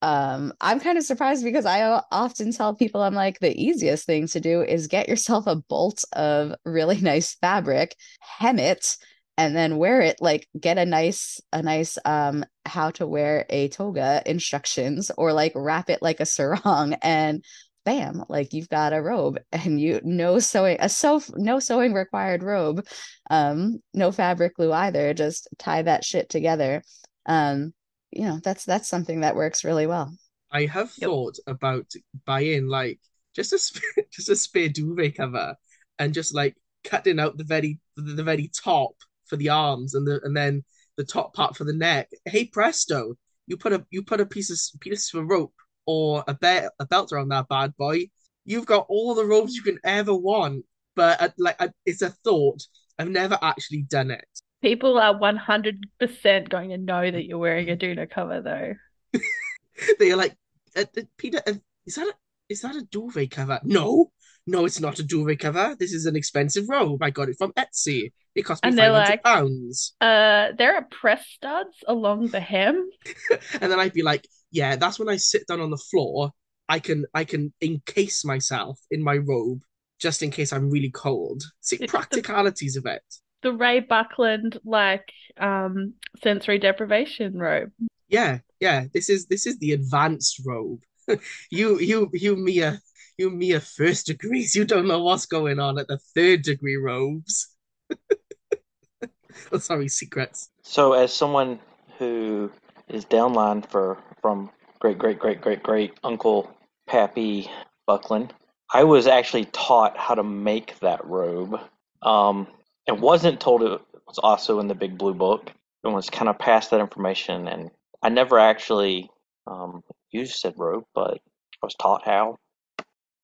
[0.00, 4.28] um i'm kind of surprised because i often tell people i'm like the easiest thing
[4.28, 8.96] to do is get yourself a bolt of really nice fabric hem it
[9.38, 13.68] and then wear it like get a nice a nice um how to wear a
[13.68, 17.42] toga instructions or like wrap it like a sarong and
[17.86, 22.42] bam like you've got a robe and you no sewing a so no sewing required
[22.42, 22.86] robe
[23.30, 26.82] um no fabric glue either just tie that shit together
[27.24, 27.72] um
[28.10, 30.12] you know that's that's something that works really well
[30.50, 31.08] i have yep.
[31.08, 31.86] thought about
[32.26, 32.98] buying like
[33.34, 35.54] just a just a spare duvet cover
[35.98, 38.92] and just like cutting out the very the very top
[39.28, 40.64] for the arms and the and then
[40.96, 42.08] the top part for the neck.
[42.24, 43.14] Hey presto
[43.46, 45.54] you put a you put a piece of piece of rope
[45.86, 48.06] or a belt a belt around that bad boy.
[48.44, 50.64] You've got all the robes you can ever want
[50.98, 52.62] but like it's a thought.
[52.98, 54.26] I've never actually done it.
[54.60, 59.20] People are 100% going to know that you're wearing a Duna cover, though.
[60.00, 60.34] They're like,
[60.76, 61.54] uh, uh, Peter, uh,
[61.86, 62.14] is that a,
[62.48, 63.60] is that a duvet cover?
[63.62, 64.10] No,
[64.48, 65.76] no, it's not a duvet cover.
[65.78, 67.02] This is an expensive robe.
[67.02, 68.12] I got it from Etsy.
[68.34, 69.94] It cost me And they're 500 like- pounds.
[70.00, 72.88] Uh, there are press studs along the hem.
[73.60, 76.30] and then I'd be like, yeah, that's when I sit down on the floor.
[76.68, 79.60] I can I can encase myself in my robe
[79.98, 81.42] just in case I'm really cold.
[81.60, 83.02] See It's the- practicalities of it.
[83.42, 85.08] The Ray Buckland like
[85.38, 87.70] um sensory deprivation robe.
[88.08, 88.86] Yeah, yeah.
[88.92, 90.80] This is this is the advanced robe.
[91.50, 92.80] you you you mere
[93.18, 94.54] you mere first degrees.
[94.58, 97.54] You don't know what's going on at the third degree robes.
[99.52, 100.50] oh, sorry, secrets.
[100.62, 101.58] So, as someone
[101.98, 102.50] who
[102.88, 106.50] is downline for from great great great great great uncle
[106.86, 107.50] Pappy
[107.86, 108.32] Buckland,
[108.72, 111.58] I was actually taught how to make that robe,
[112.02, 112.46] um,
[112.86, 115.50] and wasn't told it was also in the Big Blue Book,
[115.84, 117.48] and was kind of passed that information.
[117.48, 117.70] And
[118.02, 119.10] I never actually
[119.46, 122.38] um, used said robe, but I was taught how.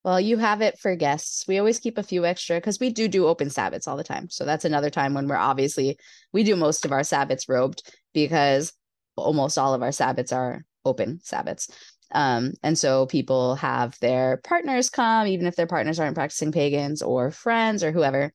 [0.05, 1.47] Well, you have it for guests.
[1.49, 4.29] We always keep a few extra because we do do open sabbats all the time.
[4.29, 5.97] So that's another time when we're obviously
[6.33, 8.75] we do most of our sabbats robed because
[9.17, 11.71] almost all of our sabbats are open sabbats.
[12.13, 17.01] Um, and so people have their partners come, even if their partners aren't practicing pagans
[17.01, 18.31] or friends or whoever.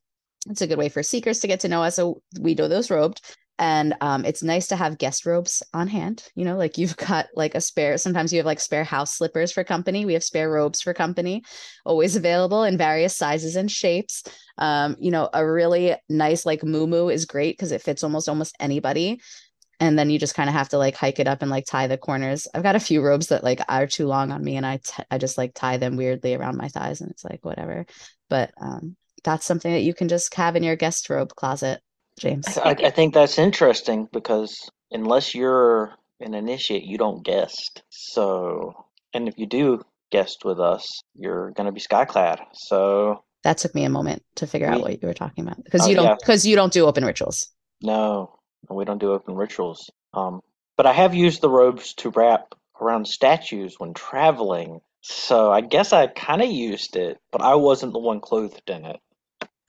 [0.50, 1.96] It's a good way for seekers to get to know us.
[1.96, 3.22] So we do those robed.
[3.60, 6.24] And um, it's nice to have guest robes on hand.
[6.36, 9.52] You know, like you've got like a spare, sometimes you have like spare house slippers
[9.52, 10.06] for company.
[10.06, 11.44] We have spare robes for company,
[11.86, 14.24] always available in various sizes and shapes.
[14.58, 18.56] Um, you know, a really nice like moo is great because it fits almost almost
[18.60, 19.20] anybody
[19.80, 21.88] and then you just kind of have to like hike it up and like tie
[21.88, 22.48] the corners.
[22.54, 25.04] I've got a few robes that like are too long on me and I t-
[25.10, 27.86] I just like tie them weirdly around my thighs and it's like whatever.
[28.30, 31.82] But um that's something that you can just have in your guest robe closet,
[32.20, 32.58] James.
[32.58, 37.82] I, I think that's interesting because unless you're an initiate, you don't guest.
[37.90, 42.40] So, and if you do guest with us, you're going to be skyclad.
[42.54, 45.82] So, That took me a moment to figure out what you were talking about because
[45.84, 46.16] Oh, you don't yeah.
[46.20, 47.48] because you don't do open rituals.
[47.82, 48.38] no,
[48.70, 49.90] we don't do open rituals.
[50.14, 50.42] Um,
[50.76, 54.82] but I have used the robes to wrap around statues when traveling.
[55.02, 58.86] So I guess I kind of used it, but I wasn't the one clothed in
[58.86, 59.00] it.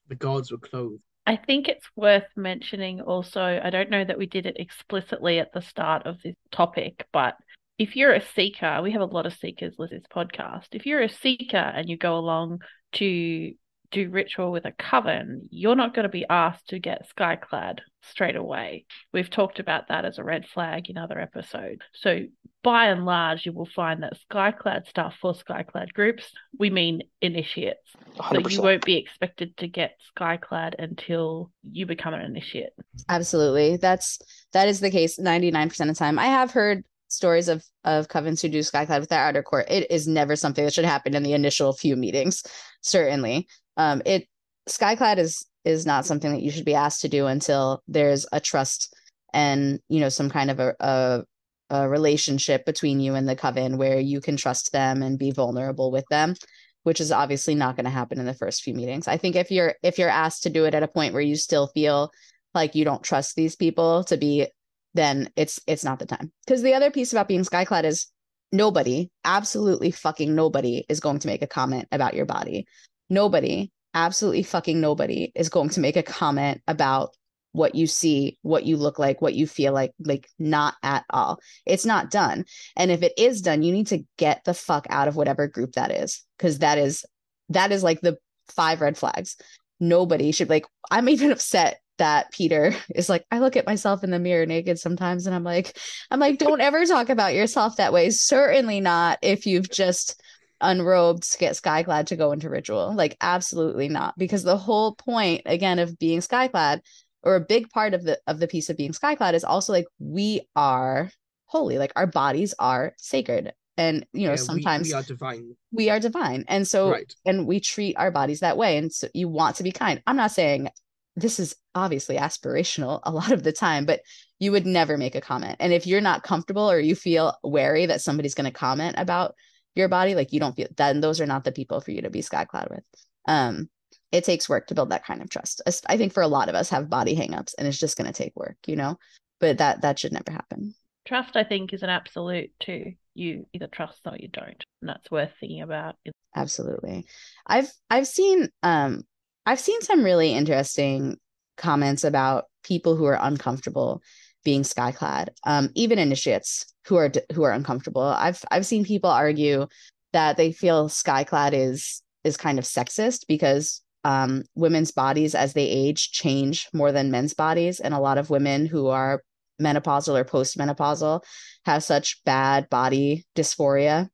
[0.08, 1.02] The gods were clothed.
[1.26, 5.52] I think it's worth mentioning also, I don't know that we did it explicitly at
[5.52, 7.36] the start of this topic, but
[7.78, 10.68] if you're a seeker, we have a lot of seekers with this podcast.
[10.72, 12.60] If you're a seeker and you go along
[12.94, 13.52] to
[13.90, 18.36] do ritual with a coven, you're not going to be asked to get skyclad straight
[18.36, 18.86] away.
[19.12, 21.82] We've talked about that as a red flag in other episodes.
[21.94, 22.20] So
[22.62, 27.92] by and large, you will find that skyclad stuff for skyclad groups, we mean initiates.
[28.16, 28.50] So 100%.
[28.50, 32.72] you won't be expected to get skyclad until you become an initiate.
[33.08, 33.76] Absolutely.
[33.76, 34.18] That's
[34.52, 36.18] that is the case 99% of the time.
[36.18, 39.66] I have heard stories of of covens who do skyclad with their outer court.
[39.68, 42.42] It is never something that should happen in the initial few meetings,
[42.82, 43.48] certainly.
[43.76, 44.26] Um it
[44.68, 48.40] skyclad is is not something that you should be asked to do until there's a
[48.40, 48.94] trust
[49.32, 51.24] and you know some kind of a, a
[51.72, 55.92] a relationship between you and the coven where you can trust them and be vulnerable
[55.92, 56.34] with them
[56.82, 59.06] which is obviously not going to happen in the first few meetings.
[59.06, 61.36] I think if you're if you're asked to do it at a point where you
[61.36, 62.10] still feel
[62.54, 64.46] like you don't trust these people to be
[64.94, 66.32] then it's it's not the time.
[66.46, 68.08] Because the other piece about being skyclad is
[68.52, 72.66] nobody absolutely fucking nobody is going to make a comment about your body
[73.10, 77.10] nobody absolutely fucking nobody is going to make a comment about
[77.52, 81.40] what you see what you look like what you feel like like not at all.
[81.66, 82.44] It's not done.
[82.76, 85.72] And if it is done you need to get the fuck out of whatever group
[85.72, 87.04] that is because that is
[87.48, 88.16] that is like the
[88.48, 89.36] five red flags.
[89.80, 94.10] Nobody should like i'm even upset that peter is like i look at myself in
[94.10, 95.76] the mirror naked sometimes and i'm like
[96.10, 98.10] i'm like don't ever talk about yourself that way.
[98.10, 100.20] Certainly not if you've just
[100.60, 102.94] unrobed to get skyclad to go into ritual.
[102.94, 104.16] Like absolutely not.
[104.18, 106.80] Because the whole point again of being skyclad
[107.22, 109.86] or a big part of the of the piece of being skyclad is also like
[109.98, 111.10] we are
[111.46, 111.78] holy.
[111.78, 113.52] Like our bodies are sacred.
[113.76, 115.56] And you know Yeah, we- sometimes we, are divine.
[115.72, 116.44] we are divine.
[116.48, 117.14] And so right.
[117.24, 118.76] and we treat our bodies that way.
[118.76, 120.02] And so you want to be kind.
[120.06, 120.68] I'm not saying
[121.16, 124.00] this is obviously aspirational a lot of the time but
[124.38, 125.56] you would never make a comment.
[125.60, 129.34] And if you're not comfortable or you feel wary that somebody's going to comment about
[129.74, 132.10] your body like you don't feel then those are not the people for you to
[132.10, 132.84] be skyclad with
[133.26, 133.68] um
[134.12, 136.54] it takes work to build that kind of trust i think for a lot of
[136.54, 138.98] us have body hangups and it's just going to take work you know
[139.38, 140.74] but that that should never happen
[141.06, 142.92] Trust, I think, is an absolute too.
[143.14, 144.62] You either trust or you don't.
[144.80, 145.96] And that's worth thinking about.
[146.36, 147.06] absolutely
[147.46, 149.02] i've i've seen um
[149.44, 151.16] i've seen some really interesting
[151.56, 154.00] comments about people who are uncomfortable
[154.44, 158.02] being skyclad um even initiates who are who are uncomfortable.
[158.02, 159.66] I've i've seen people argue
[160.12, 165.66] that they feel skyclad is is kind of sexist because um, women's bodies as they
[165.66, 169.22] age change more than men's bodies and a lot of women who are
[169.60, 171.22] menopausal or postmenopausal
[171.66, 174.08] have such bad body dysphoria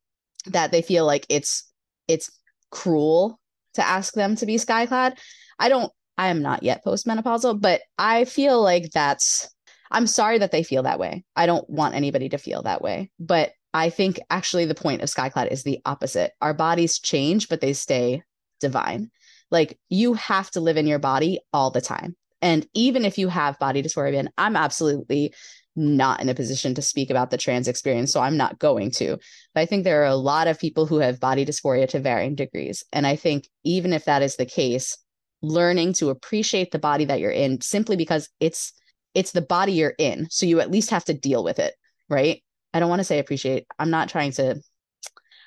[0.46, 1.70] that they feel like it's
[2.08, 2.30] it's
[2.70, 3.38] cruel
[3.74, 5.16] to ask them to be skyclad.
[5.58, 9.48] I don't i am not yet postmenopausal but i feel like that's
[9.90, 13.10] i'm sorry that they feel that way i don't want anybody to feel that way
[13.18, 17.60] but i think actually the point of skyclad is the opposite our bodies change but
[17.60, 18.22] they stay
[18.60, 19.10] divine
[19.50, 22.16] like you have to live in your body all the time.
[22.42, 25.32] And even if you have body dysphoria, and I'm absolutely
[25.74, 29.18] not in a position to speak about the trans experience, so I'm not going to.
[29.54, 32.34] But I think there are a lot of people who have body dysphoria to varying
[32.34, 32.84] degrees.
[32.92, 34.96] And I think even if that is the case,
[35.42, 38.72] learning to appreciate the body that you're in simply because it's
[39.16, 40.28] it's the body you're in.
[40.30, 41.74] So you at least have to deal with it,
[42.10, 42.42] right?
[42.74, 43.66] I don't want to say appreciate.
[43.78, 44.60] I'm not trying to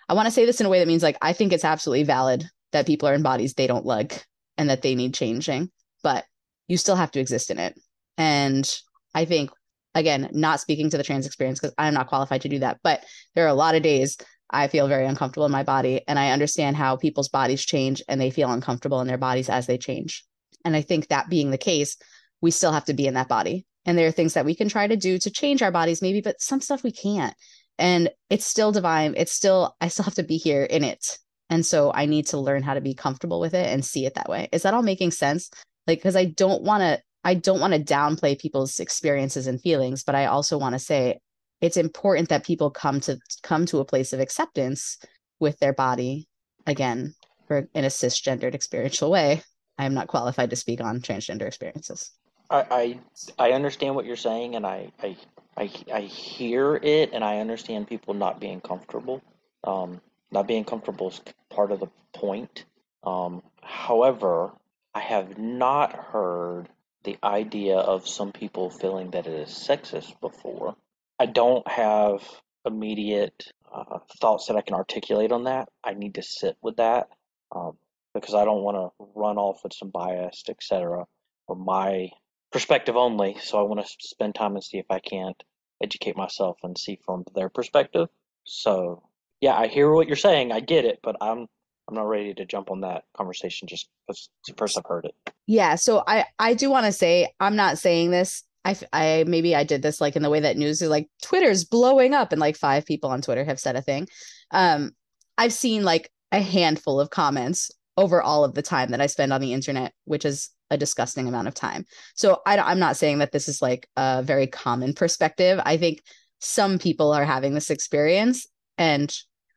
[0.09, 2.03] I want to say this in a way that means like I think it's absolutely
[2.03, 4.25] valid that people are in bodies they don't like
[4.57, 5.69] and that they need changing,
[6.03, 6.25] but
[6.67, 7.79] you still have to exist in it.
[8.17, 8.69] And
[9.13, 9.51] I think,
[9.93, 13.03] again, not speaking to the trans experience because I'm not qualified to do that, but
[13.35, 14.17] there are a lot of days
[14.49, 16.01] I feel very uncomfortable in my body.
[16.07, 19.67] And I understand how people's bodies change and they feel uncomfortable in their bodies as
[19.67, 20.25] they change.
[20.65, 21.97] And I think that being the case,
[22.41, 23.65] we still have to be in that body.
[23.85, 26.21] And there are things that we can try to do to change our bodies, maybe,
[26.21, 27.33] but some stuff we can't.
[27.77, 29.13] And it's still divine.
[29.17, 31.17] It's still, I still have to be here in it.
[31.49, 34.15] And so I need to learn how to be comfortable with it and see it
[34.15, 34.49] that way.
[34.51, 35.49] Is that all making sense?
[35.87, 40.03] Like, because I don't want to, I don't want to downplay people's experiences and feelings,
[40.03, 41.19] but I also want to say
[41.61, 44.97] it's important that people come to come to a place of acceptance
[45.39, 46.27] with their body
[46.65, 47.15] again
[47.47, 49.41] for in a cisgendered experiential way.
[49.77, 52.11] I am not qualified to speak on transgender experiences.
[52.49, 52.99] I,
[53.37, 55.17] I understand what you're saying, and I, I
[55.55, 59.21] I I hear it, and I understand people not being comfortable.
[59.63, 62.65] Um, not being comfortable is part of the point.
[63.03, 64.51] Um, however,
[64.95, 66.69] I have not heard
[67.03, 70.75] the idea of some people feeling that it is sexist before.
[71.19, 72.23] I don't have
[72.65, 75.69] immediate uh, thoughts that I can articulate on that.
[75.83, 77.09] I need to sit with that
[77.51, 77.77] um,
[78.13, 81.05] because I don't want to run off with some bias, etc.,
[81.47, 82.09] or my
[82.51, 83.37] perspective only.
[83.41, 85.41] So I want to spend time and see if I can't
[85.81, 88.09] educate myself and see from their perspective.
[88.43, 89.03] So
[89.41, 90.51] yeah, I hear what you're saying.
[90.51, 91.47] I get it, but I'm
[91.87, 95.33] I'm not ready to jump on that conversation just because first I've heard it.
[95.47, 98.43] Yeah, so I I do want to say I'm not saying this.
[98.65, 101.63] I I maybe I did this like in the way that news is like Twitter's
[101.63, 104.07] blowing up and like five people on Twitter have said a thing.
[104.51, 104.91] Um,
[105.37, 109.33] I've seen like a handful of comments over all of the time that I spend
[109.33, 111.85] on the internet, which is a disgusting amount of time.
[112.15, 115.59] So I, I'm not saying that this is like a very common perspective.
[115.65, 116.01] I think
[116.39, 118.47] some people are having this experience
[118.77, 119.13] and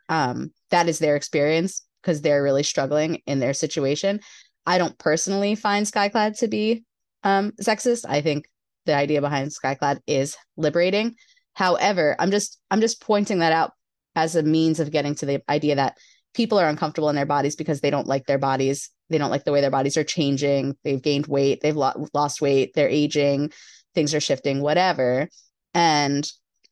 [0.09, 4.21] um, that is their experience because they're really struggling in their situation.
[4.67, 6.85] I don't personally find Skyclad to be
[7.23, 8.05] um, sexist.
[8.09, 8.47] I think
[8.87, 11.15] the idea behind Skyclad is liberating.
[11.55, 13.73] However, I'm just I'm just pointing that out
[14.17, 15.97] as a means of getting to the idea that
[16.35, 18.91] people are uncomfortable in their bodies because they don't like their bodies.
[19.13, 20.77] They don't like the way their bodies are changing.
[20.83, 21.61] They've gained weight.
[21.61, 22.73] They've lo- lost weight.
[22.75, 23.53] They're aging.
[23.95, 24.63] Things are shifting.
[24.63, 25.29] Whatever,
[25.75, 26.29] and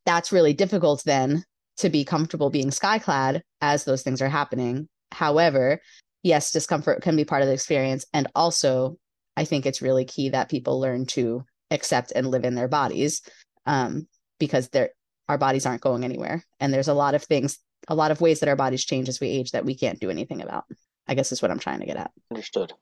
[0.07, 1.45] that's really difficult then
[1.79, 4.89] to be comfortable being skyclad as those things are happening.
[5.13, 5.81] However,
[6.23, 8.05] yes, discomfort can be part of the experience.
[8.13, 8.97] And also,
[9.37, 13.23] I think it's really key that people learn to accept and live in their bodies
[13.67, 14.07] um,
[14.39, 14.69] because
[15.29, 16.45] our bodies aren't going anywhere.
[16.59, 19.21] And there's a lot of things, a lot of ways that our bodies change as
[19.21, 20.65] we age that we can't do anything about.
[21.11, 22.13] I guess is what I'm trying to get at.
[22.31, 22.73] Understood.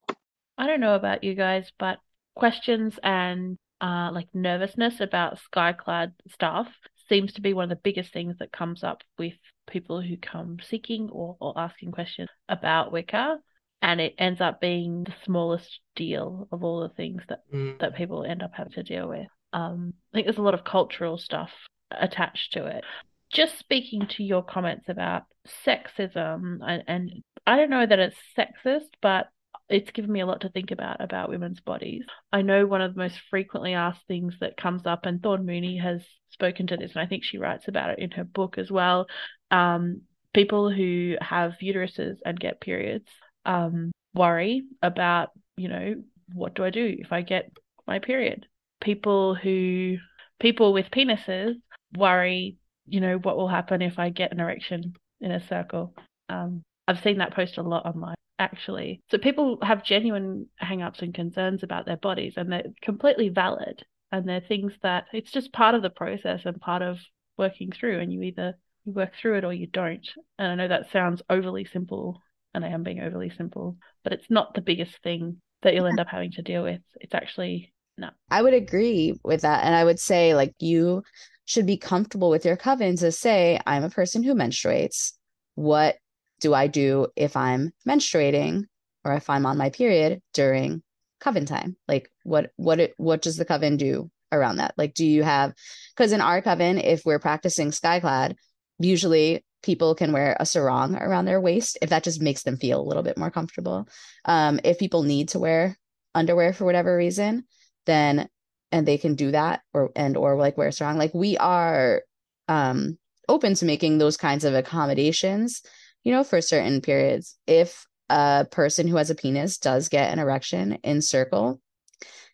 [0.58, 1.98] I don't know about you guys, but
[2.36, 6.68] questions and uh, like nervousness about skyclad stuff
[7.08, 9.32] seems to be one of the biggest things that comes up with
[9.66, 13.38] people who come seeking or, or asking questions about Wicca.
[13.80, 17.78] And it ends up being the smallest deal of all the things that, mm.
[17.78, 19.28] that people end up having to deal with.
[19.54, 21.50] Um, I think there's a lot of cultural stuff
[21.90, 22.84] attached to it.
[23.32, 25.22] Just speaking to your comments about
[25.64, 29.30] sexism, and, and I don't know that it's sexist, but
[29.70, 32.04] it's given me a lot to think about about women's bodies.
[32.30, 35.78] I know one of the most frequently asked things that comes up, and Thorn Mooney
[35.78, 38.70] has spoken to this, and I think she writes about it in her book as
[38.70, 39.06] well.
[39.50, 40.02] Um,
[40.34, 43.08] people who have uteruses and get periods
[43.46, 45.94] um, worry about, you know,
[46.34, 47.50] what do I do if I get
[47.86, 48.46] my period?
[48.82, 49.96] People who,
[50.38, 51.54] people with penises
[51.96, 55.94] worry, you know, what will happen if I get an erection in a circle.
[56.28, 59.02] Um, I've seen that post a lot online actually.
[59.10, 63.84] So people have genuine hangups and concerns about their bodies, and they're completely valid.
[64.10, 66.98] And they're things that it's just part of the process and part of
[67.36, 68.00] working through.
[68.00, 70.08] And you either you work through it or you don't.
[70.38, 72.22] And I know that sounds overly simple
[72.54, 76.00] and I am being overly simple, but it's not the biggest thing that you'll end
[76.00, 76.80] up having to deal with.
[76.96, 78.08] It's actually no.
[78.30, 79.64] I would agree with that.
[79.64, 81.02] And I would say, like, you
[81.44, 85.12] should be comfortable with your coven to say, I'm a person who menstruates.
[85.54, 85.96] What
[86.40, 88.64] do I do if I'm menstruating
[89.04, 90.82] or if I'm on my period during
[91.20, 91.76] coven time?
[91.86, 94.74] Like, what what it, what does the coven do around that?
[94.76, 95.54] Like, do you have
[95.96, 98.34] because in our coven, if we're practicing skyclad,
[98.78, 102.80] usually people can wear a sarong around their waist if that just makes them feel
[102.80, 103.88] a little bit more comfortable.
[104.24, 105.76] Um, if people need to wear
[106.14, 107.44] underwear for whatever reason,
[107.86, 108.28] then
[108.70, 110.98] and they can do that or and or like wear a sarong.
[110.98, 112.02] Like we are
[112.48, 115.62] um open to making those kinds of accommodations,
[116.04, 117.36] you know, for certain periods.
[117.46, 121.60] If a person who has a penis does get an erection in circle,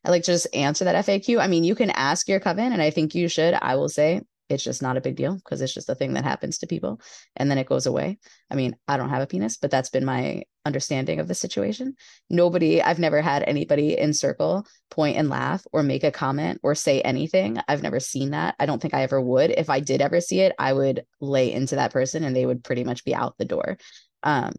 [0.05, 1.41] I like to just answer that FAQ.
[1.41, 3.55] I mean, you can ask your coven, and I think you should.
[3.55, 6.24] I will say it's just not a big deal because it's just a thing that
[6.24, 7.01] happens to people
[7.36, 8.18] and then it goes away.
[8.51, 11.95] I mean, I don't have a penis, but that's been my understanding of the situation.
[12.28, 16.74] Nobody, I've never had anybody in circle point and laugh or make a comment or
[16.74, 17.59] say anything.
[17.68, 18.55] I've never seen that.
[18.59, 19.51] I don't think I ever would.
[19.51, 22.64] If I did ever see it, I would lay into that person and they would
[22.64, 23.78] pretty much be out the door.
[24.22, 24.53] Um,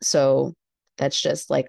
[0.00, 0.54] so
[0.96, 1.68] that's just like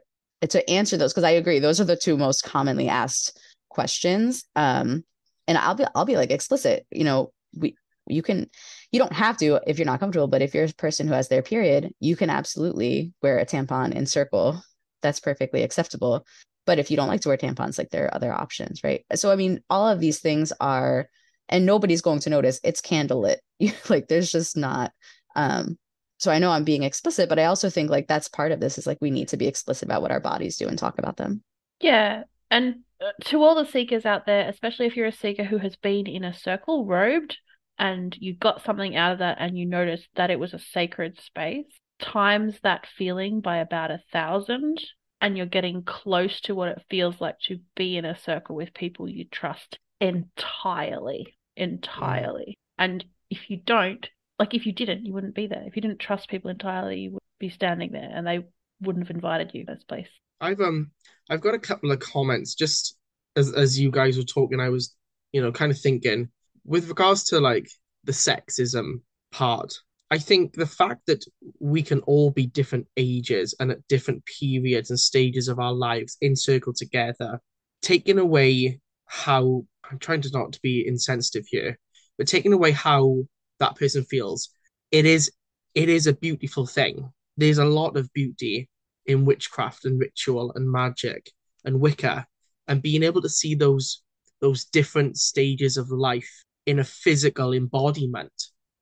[0.49, 3.39] to answer those because I agree those are the two most commonly asked
[3.69, 4.43] questions.
[4.55, 5.03] Um,
[5.47, 6.85] and I'll be I'll be like explicit.
[6.91, 7.75] You know, we
[8.07, 8.49] you can
[8.91, 11.27] you don't have to if you're not comfortable, but if you're a person who has
[11.27, 14.61] their period, you can absolutely wear a tampon in circle.
[15.01, 16.25] That's perfectly acceptable.
[16.65, 19.05] But if you don't like to wear tampons, like there are other options, right?
[19.15, 21.09] So I mean, all of these things are
[21.49, 23.37] and nobody's going to notice it's candlelit.
[23.89, 24.91] like there's just not
[25.35, 25.77] um
[26.17, 28.77] so I know I'm being explicit, but I also think like that's part of this
[28.77, 31.17] is like we need to be explicit about what our bodies do and talk about
[31.17, 31.43] them.
[31.81, 32.23] Yeah.
[32.49, 35.75] And uh, to all the seekers out there, especially if you're a seeker who has
[35.75, 37.37] been in a circle robed
[37.77, 41.19] and you got something out of that and you noticed that it was a sacred
[41.19, 41.65] space,
[41.99, 44.81] times that feeling by about a thousand,
[45.21, 48.73] and you're getting close to what it feels like to be in a circle with
[48.73, 51.37] people you trust entirely.
[51.55, 52.57] Entirely.
[52.77, 54.07] And if you don't,
[54.37, 55.63] like if you didn't, you wouldn't be there.
[55.65, 58.45] If you didn't trust people entirely, you would be standing there and they
[58.81, 60.09] wouldn't have invited you to this place.
[60.41, 60.91] I've um
[61.29, 62.97] I've got a couple of comments just
[63.35, 64.95] as as you guys were talking, I was,
[65.31, 66.29] you know, kind of thinking
[66.65, 67.69] with regards to like
[68.03, 69.01] the sexism
[69.31, 69.73] part.
[70.11, 71.25] I think the fact that
[71.59, 76.17] we can all be different ages and at different periods and stages of our lives
[76.21, 77.39] encircled together,
[77.81, 81.79] taking away how I'm trying to not to be insensitive here,
[82.17, 83.23] but taking away how
[83.59, 84.49] that person feels,
[84.91, 85.31] it is
[85.73, 87.11] it is a beautiful thing.
[87.37, 88.69] There's a lot of beauty
[89.05, 91.31] in witchcraft and ritual and magic
[91.65, 92.25] and Wicca,
[92.67, 94.01] and being able to see those
[94.41, 98.31] those different stages of life in a physical embodiment,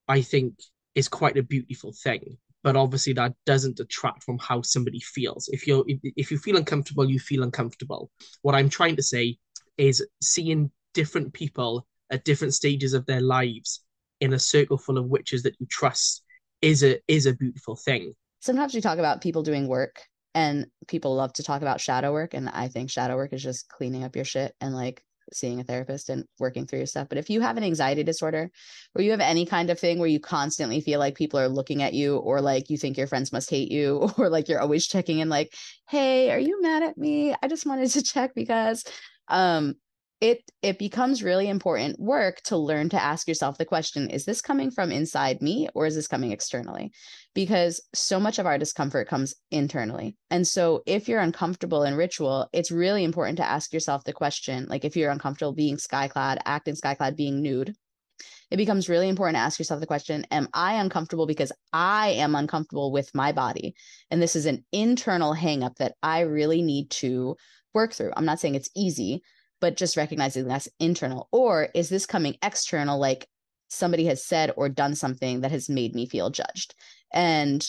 [0.07, 0.55] I think
[0.95, 2.37] is quite a beautiful thing.
[2.63, 5.49] But obviously, that doesn't detract from how somebody feels.
[5.49, 8.09] If if, if you feel uncomfortable, you feel uncomfortable.
[8.41, 9.37] What I'm trying to say
[9.77, 13.83] is seeing different people at different stages of their lives
[14.21, 16.23] in a circle full of witches that you trust
[16.61, 18.13] is a is a beautiful thing.
[18.39, 20.01] Sometimes we talk about people doing work
[20.35, 23.69] and people love to talk about shadow work and i think shadow work is just
[23.69, 25.03] cleaning up your shit and like
[25.35, 27.09] seeing a therapist and working through your stuff.
[27.09, 28.49] But if you have an anxiety disorder
[28.95, 31.83] or you have any kind of thing where you constantly feel like people are looking
[31.83, 34.87] at you or like you think your friends must hate you or like you're always
[34.87, 35.53] checking in like
[35.89, 37.35] hey are you mad at me?
[37.41, 38.83] I just wanted to check because
[39.27, 39.75] um
[40.23, 44.41] it it becomes really important work to learn to ask yourself the question is this
[44.41, 46.93] coming from inside me or is this coming externally
[47.35, 52.47] because so much of our discomfort comes internally and so if you're uncomfortable in ritual
[52.53, 56.75] it's really important to ask yourself the question like if you're uncomfortable being skyclad acting
[56.75, 57.75] skyclad being nude
[58.49, 62.35] it becomes really important to ask yourself the question Am I uncomfortable because I am
[62.35, 63.73] uncomfortable with my body?
[64.11, 67.35] And this is an internal hangup that I really need to
[67.73, 68.11] work through.
[68.15, 69.23] I'm not saying it's easy,
[69.63, 73.29] but just recognizing that's internal or is this coming external like
[73.69, 76.75] somebody has said or done something that has made me feel judged?
[77.13, 77.65] And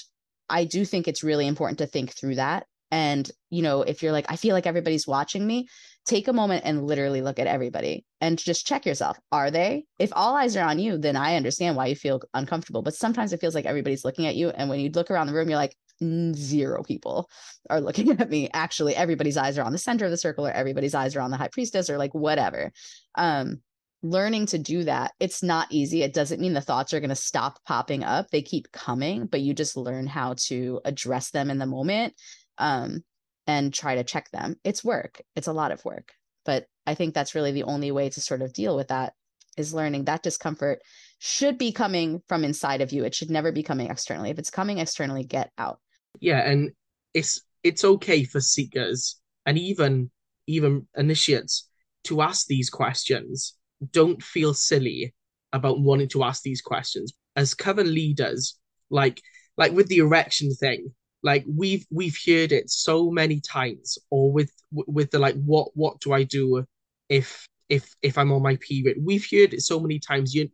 [0.49, 2.67] i do think it's really important to think through that.
[2.91, 5.69] And you know if you're like i feel like everybody's watching me
[6.05, 9.17] take a moment and literally look at everybody and just check yourself.
[9.31, 9.85] Are they?
[10.01, 12.83] If all eyes are on you then i understand why you feel uncomfortable.
[12.83, 14.49] But sometimes it feels like everybody's looking at you.
[14.51, 17.29] And when you look around the room you're like zero people
[17.71, 18.49] are looking at me.
[18.53, 21.31] Actually everybody's eyes are on the center of the circle or everybody's eyes are on
[21.31, 22.73] the high priestess or like whatever.
[23.15, 23.61] Um
[24.03, 26.03] learning to do that it's not easy.
[26.03, 28.29] It doesn't mean the thoughts are going to stop popping up.
[28.31, 32.15] They keep coming but you just learn how to address them in the moment
[32.59, 33.03] um
[33.47, 34.57] and try to check them.
[34.65, 35.23] It's work.
[35.37, 36.13] It's a lot of work.
[36.45, 39.15] But i think that's really the only way to sort of deal with that
[39.57, 40.05] is learning.
[40.05, 40.83] That discomfort
[41.19, 43.05] should be coming from inside of you.
[43.05, 44.31] It should never be coming externally.
[44.31, 45.81] If it's coming externally get out
[46.21, 46.73] Yeah, and
[47.13, 50.11] it's it's okay for seekers and even
[50.47, 51.69] even initiates
[52.05, 53.55] to ask these questions.
[53.93, 55.15] Don't feel silly
[55.53, 57.13] about wanting to ask these questions.
[57.37, 58.59] As coven leaders,
[58.91, 59.21] like
[59.57, 60.93] like with the erection thing,
[61.23, 66.01] like we've we've heard it so many times, or with with the like, what what
[66.01, 66.65] do I do
[67.09, 68.99] if if if I'm on my period?
[69.03, 70.35] We've heard it so many times.
[70.35, 70.49] You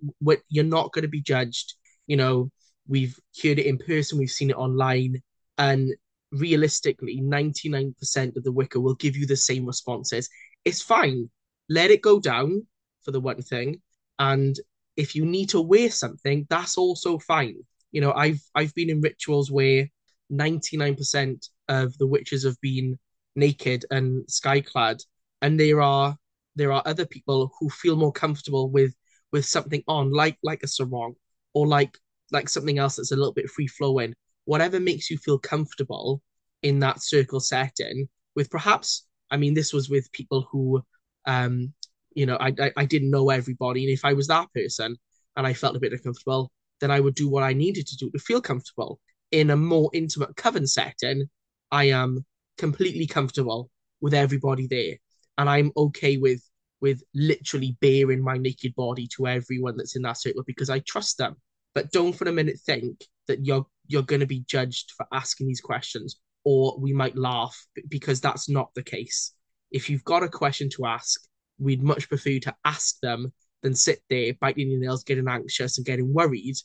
[0.49, 1.75] you're not going to be judged.
[2.07, 2.51] You know,
[2.89, 5.23] we've heard it in person, we've seen it online,
[5.61, 5.95] and
[6.33, 10.29] realistically, 99% of the Wicca will give you the same responses.
[10.65, 11.29] It's fine.
[11.69, 12.67] Let it go down
[13.03, 13.83] for the one thing.
[14.19, 14.59] And
[14.97, 17.57] if you need to wear something, that's also fine.
[17.93, 19.89] You know, I've I've been in rituals where
[20.33, 22.99] 99% of the witches have been
[23.37, 25.05] naked and skyclad.
[25.43, 26.17] And there are
[26.57, 28.95] there are other people who feel more comfortable with
[29.31, 31.17] with something on, like like a sarong
[31.53, 31.99] or like
[32.33, 34.15] like something else that's a little bit free flowing
[34.51, 36.21] whatever makes you feel comfortable
[36.63, 40.83] in that circle setting with perhaps i mean this was with people who
[41.27, 41.73] um
[42.15, 44.97] you know I, I, I didn't know everybody and if i was that person
[45.37, 48.11] and i felt a bit uncomfortable then i would do what i needed to do
[48.11, 48.99] to feel comfortable.
[49.31, 51.29] In a more intimate coven setting
[51.71, 52.27] i am
[52.59, 53.71] completely comfortable
[54.01, 54.97] with everybody there
[55.39, 56.43] and i'm okay with
[56.81, 61.19] with literally baring my naked body to everyone that's in that circle because i trust
[61.19, 61.37] them.
[61.73, 65.49] But don't for a minute think that you're you're going to be judged for asking
[65.49, 67.57] these questions or we might laugh
[67.89, 69.35] because that's not the case.
[69.71, 71.21] If you've got a question to ask,
[71.59, 73.33] we'd much prefer you to ask them
[73.63, 76.57] than sit there biting your nails, getting anxious and getting worried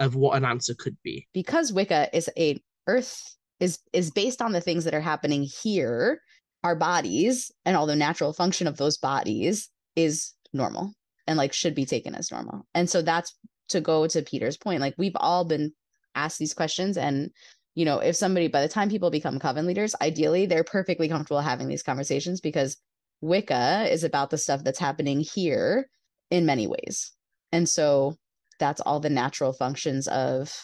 [0.00, 1.26] of what an answer could be.
[1.32, 6.20] Because Wicca is a earth is is based on the things that are happening here,
[6.64, 10.92] our bodies and all the natural function of those bodies is normal
[11.26, 12.66] and like should be taken as normal.
[12.74, 13.36] And so that's
[13.68, 14.80] to go to Peter's point.
[14.80, 15.72] Like we've all been
[16.14, 16.96] ask these questions.
[16.96, 17.30] And
[17.74, 21.40] you know if somebody by the time people become coven leaders ideally they're perfectly comfortable
[21.40, 22.76] having these conversations because
[23.22, 25.88] wicca is about the stuff that's happening here
[26.30, 27.12] in many ways.
[27.50, 28.16] And so
[28.58, 30.54] that's all the natural functions of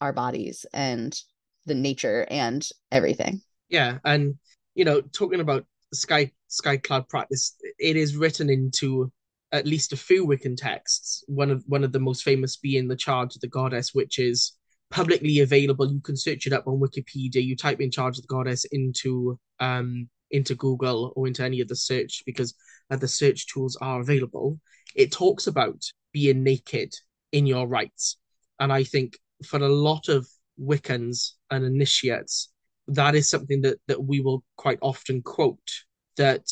[0.00, 1.18] our bodies and
[1.64, 3.40] the nature and everything.
[3.68, 3.98] Yeah.
[4.04, 4.36] And
[4.78, 9.10] you know talking about sky skyclad practice it is written into
[9.52, 12.96] at least a few wiccan texts one of one of the most famous being the
[12.96, 14.52] charge of the goddess which is
[14.90, 15.90] publicly available.
[15.90, 17.44] You can search it up on Wikipedia.
[17.44, 21.68] You type in Charge of the Goddess into um into Google or into any of
[21.68, 22.54] the search because
[22.90, 24.58] uh, the search tools are available.
[24.94, 25.82] It talks about
[26.12, 26.92] being naked
[27.32, 28.16] in your rites,
[28.58, 30.26] and I think for a lot of
[30.60, 32.50] Wiccans and initiates,
[32.88, 35.70] that is something that that we will quite often quote
[36.16, 36.42] that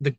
[0.00, 0.16] the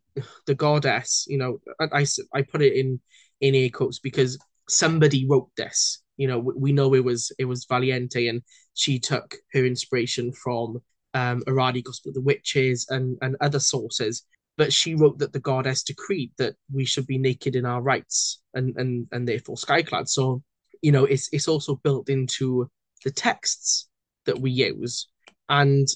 [0.47, 2.99] the goddess, you know, I, I, I put it in
[3.41, 7.66] in air quotes because somebody wrote this you know we know it was it was
[7.66, 8.41] Valiente and
[8.74, 10.80] she took her inspiration from
[11.13, 14.24] um Aradia Gospel of the Witches and and other sources.
[14.57, 18.41] But she wrote that the goddess decreed that we should be naked in our rites
[18.53, 20.07] and and and therefore skyclad.
[20.07, 20.41] So
[20.82, 22.70] you know it's it's also built into
[23.03, 23.89] the texts
[24.26, 25.07] that we use.
[25.49, 25.88] And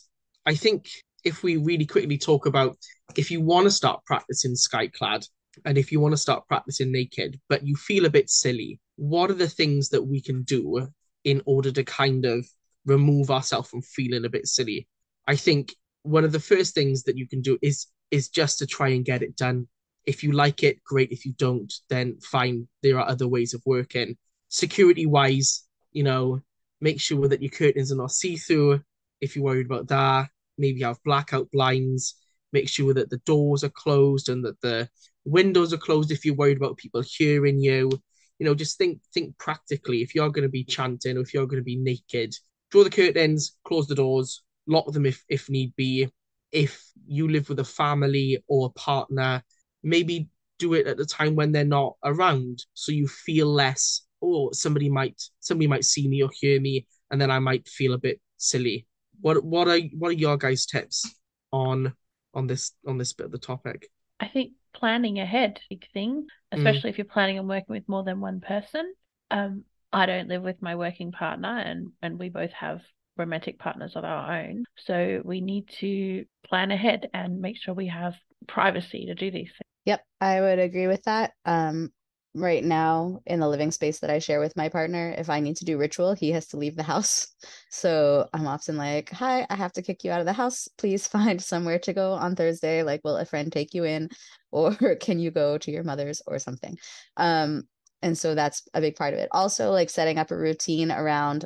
[0.45, 0.89] I think
[1.23, 2.77] if we really quickly talk about
[3.17, 5.27] if you want to start practicing skyclad
[5.65, 9.31] and if you want to start practicing naked but you feel a bit silly what
[9.31, 10.89] are the things that we can do
[11.23, 12.45] in order to kind of
[12.85, 14.87] remove ourselves from feeling a bit silly?
[15.25, 15.73] I think
[16.03, 19.05] one of the first things that you can do is is just to try and
[19.05, 19.67] get it done.
[20.05, 21.11] If you like it, great.
[21.11, 22.67] If you don't, then fine.
[22.83, 24.17] There are other ways of working.
[24.49, 26.41] Security wise, you know,
[26.81, 28.81] make sure that your curtains are not see through.
[29.21, 32.15] If you're worried about that, maybe have blackout blinds.
[32.51, 34.89] Make sure that the doors are closed and that the
[35.23, 37.91] windows are closed if you're worried about people hearing you
[38.39, 40.01] you know, just think think practically.
[40.01, 42.33] If you're going to be chanting or if you're going to be naked,
[42.71, 46.09] draw the curtains, close the doors, lock them if if need be.
[46.51, 49.43] If you live with a family or a partner,
[49.83, 54.01] maybe do it at the time when they're not around, so you feel less.
[54.21, 57.93] Oh, somebody might somebody might see me or hear me, and then I might feel
[57.93, 58.87] a bit silly.
[59.21, 61.13] What what are what are your guys' tips
[61.51, 61.93] on
[62.33, 63.89] on this on this bit of the topic?
[64.19, 66.27] I think planning ahead, big thing.
[66.51, 66.93] Especially mm.
[66.93, 68.93] if you're planning on working with more than one person.
[69.31, 72.81] Um, I don't live with my working partner, and and we both have
[73.17, 74.63] romantic partners of our own.
[74.77, 78.15] So we need to plan ahead and make sure we have
[78.47, 79.69] privacy to do these things.
[79.85, 81.33] Yep, I would agree with that.
[81.45, 81.91] Um,
[82.35, 85.57] right now in the living space that I share with my partner, if I need
[85.57, 87.27] to do ritual, he has to leave the house.
[87.71, 90.67] So I'm often like, Hi, I have to kick you out of the house.
[90.77, 92.83] Please find somewhere to go on Thursday.
[92.83, 94.09] Like, will a friend take you in?
[94.51, 96.75] Or can you go to your mother's or something?
[97.17, 97.67] Um,
[98.01, 99.29] and so that's a big part of it.
[99.31, 101.45] Also, like setting up a routine around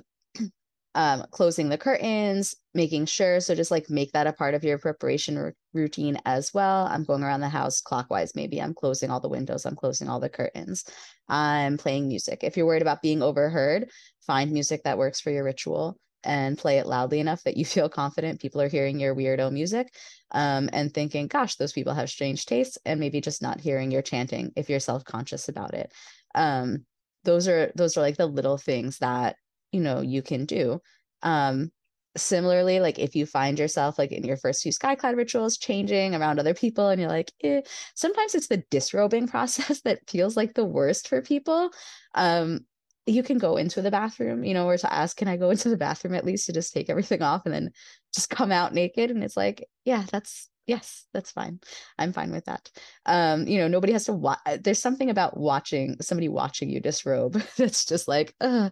[0.95, 3.39] um, closing the curtains, making sure.
[3.39, 6.87] So just like make that a part of your preparation r- routine as well.
[6.87, 8.35] I'm going around the house clockwise.
[8.35, 10.85] Maybe I'm closing all the windows, I'm closing all the curtains.
[11.27, 12.43] I'm playing music.
[12.43, 13.89] If you're worried about being overheard,
[14.25, 17.89] find music that works for your ritual and play it loudly enough that you feel
[17.89, 19.93] confident people are hearing your weirdo music
[20.31, 24.01] um, and thinking, gosh, those people have strange tastes, and maybe just not hearing your
[24.01, 25.91] chanting if you're self conscious about it.
[26.35, 26.85] Um,
[27.23, 29.37] those are those are like the little things that
[29.73, 30.81] you know you can do.
[31.21, 31.71] Um
[32.15, 36.39] similarly like if you find yourself like in your first few skyclad rituals changing around
[36.39, 37.61] other people and you're like eh,
[37.95, 41.71] sometimes it's the disrobing process that feels like the worst for people.
[42.15, 42.61] Um
[43.05, 45.67] you can go into the bathroom you know or to ask can i go into
[45.67, 47.71] the bathroom at least to just take everything off and then
[48.13, 49.09] just come out naked?
[49.11, 51.59] And it's like yeah that's yes that's fine.
[51.97, 52.69] I'm fine with that.
[53.05, 57.41] Um you know nobody has to watch there's something about watching somebody watching you disrobe
[57.57, 58.71] that's just like Ugh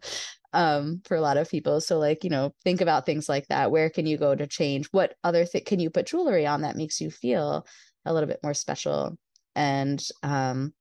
[0.54, 1.82] um for a lot of people.
[1.82, 3.72] So like you know think about things like that.
[3.72, 4.88] Where can you go to change?
[4.92, 7.66] What other thing can you put jewelry on that makes you feel
[8.06, 9.18] a little bit more special
[9.56, 10.74] and um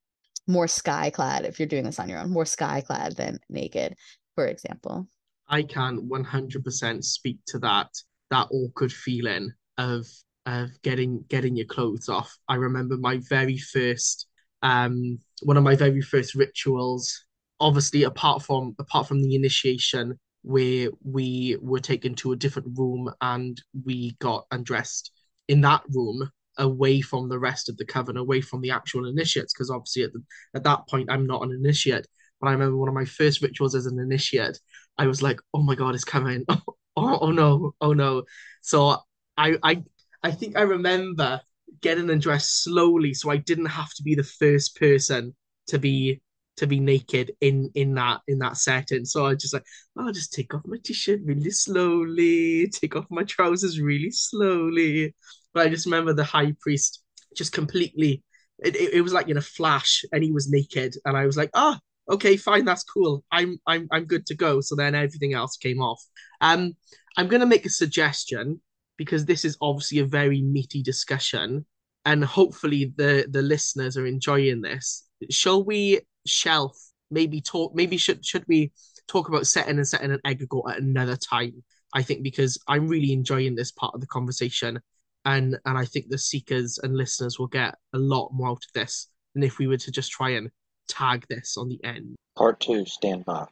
[0.46, 3.94] more sky clad if you're doing this on your own more sky clad than naked
[4.34, 5.06] for example?
[5.48, 7.88] I can 100% speak to that
[8.30, 10.06] that awkward feeling of
[10.46, 12.36] of getting getting your clothes off.
[12.48, 14.26] I remember my very first
[14.62, 17.24] um one of my very first rituals
[17.60, 23.12] obviously apart from apart from the initiation where we were taken to a different room
[23.20, 25.12] and we got undressed
[25.48, 29.52] in that room away from the rest of the coven away from the actual initiates
[29.52, 30.22] because obviously at, the,
[30.54, 32.06] at that point i'm not an initiate.
[32.40, 34.58] But i remember one of my first rituals as an initiate
[34.98, 36.44] i was like oh my god it's coming.
[36.48, 36.62] Oh,
[36.96, 38.24] oh, oh no oh no.
[38.62, 38.96] So
[39.36, 39.82] i i
[40.22, 41.40] i think i remember
[41.82, 45.34] getting undressed slowly so i didn't have to be the first person
[45.68, 46.20] to be
[46.60, 49.04] to be naked in in that in that setting.
[49.04, 49.64] So I just like,
[49.96, 55.14] oh, I'll just take off my t-shirt really slowly, take off my trousers really slowly.
[55.54, 57.02] But I just remember the high priest
[57.36, 58.22] just completely
[58.58, 61.36] it, it, it was like in a flash and he was naked and I was
[61.36, 61.76] like, oh,
[62.10, 63.24] okay, fine, that's cool.
[63.32, 64.60] I'm I'm I'm good to go.
[64.60, 66.02] So then everything else came off.
[66.40, 66.74] Um
[67.16, 68.60] I'm gonna make a suggestion
[68.98, 71.64] because this is obviously a very meaty discussion
[72.04, 75.04] and hopefully the the listeners are enjoying this.
[75.30, 76.76] Shall we shelf
[77.10, 78.72] maybe talk maybe should should we
[79.08, 81.62] talk about setting and setting an egregore at another time?
[81.92, 84.80] I think because i'm really enjoying this part of the conversation
[85.24, 88.72] and and i think the seekers and listeners will get a lot more out of
[88.74, 90.50] this than if we were to just try and
[90.88, 92.16] tag this on the end.
[92.36, 93.46] Part two stand by.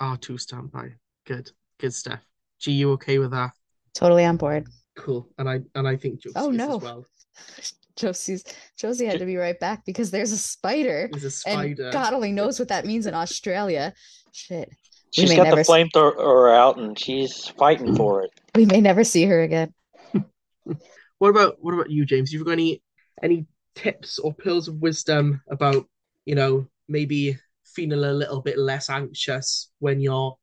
[0.00, 0.88] R2 stand by.
[1.26, 2.20] Good good stuff.
[2.60, 3.52] G you okay with that?
[3.94, 4.66] Totally on board.
[4.96, 6.76] Cool and i and i think oh no.
[6.76, 7.04] well
[7.96, 8.44] Josie's
[8.76, 11.08] Josie had to be right back because there's a spider.
[11.10, 11.84] There's a spider.
[11.84, 13.92] And God only knows what that means in Australia.
[14.32, 14.70] Shit.
[15.12, 18.30] She's got the flamethrower out and she's fighting for it.
[18.54, 19.72] We may never see her again.
[21.18, 22.32] what about what about you, James?
[22.32, 22.82] You've got any
[23.22, 25.86] any tips or pills of wisdom about,
[26.26, 30.36] you know, maybe feeling a little bit less anxious when you're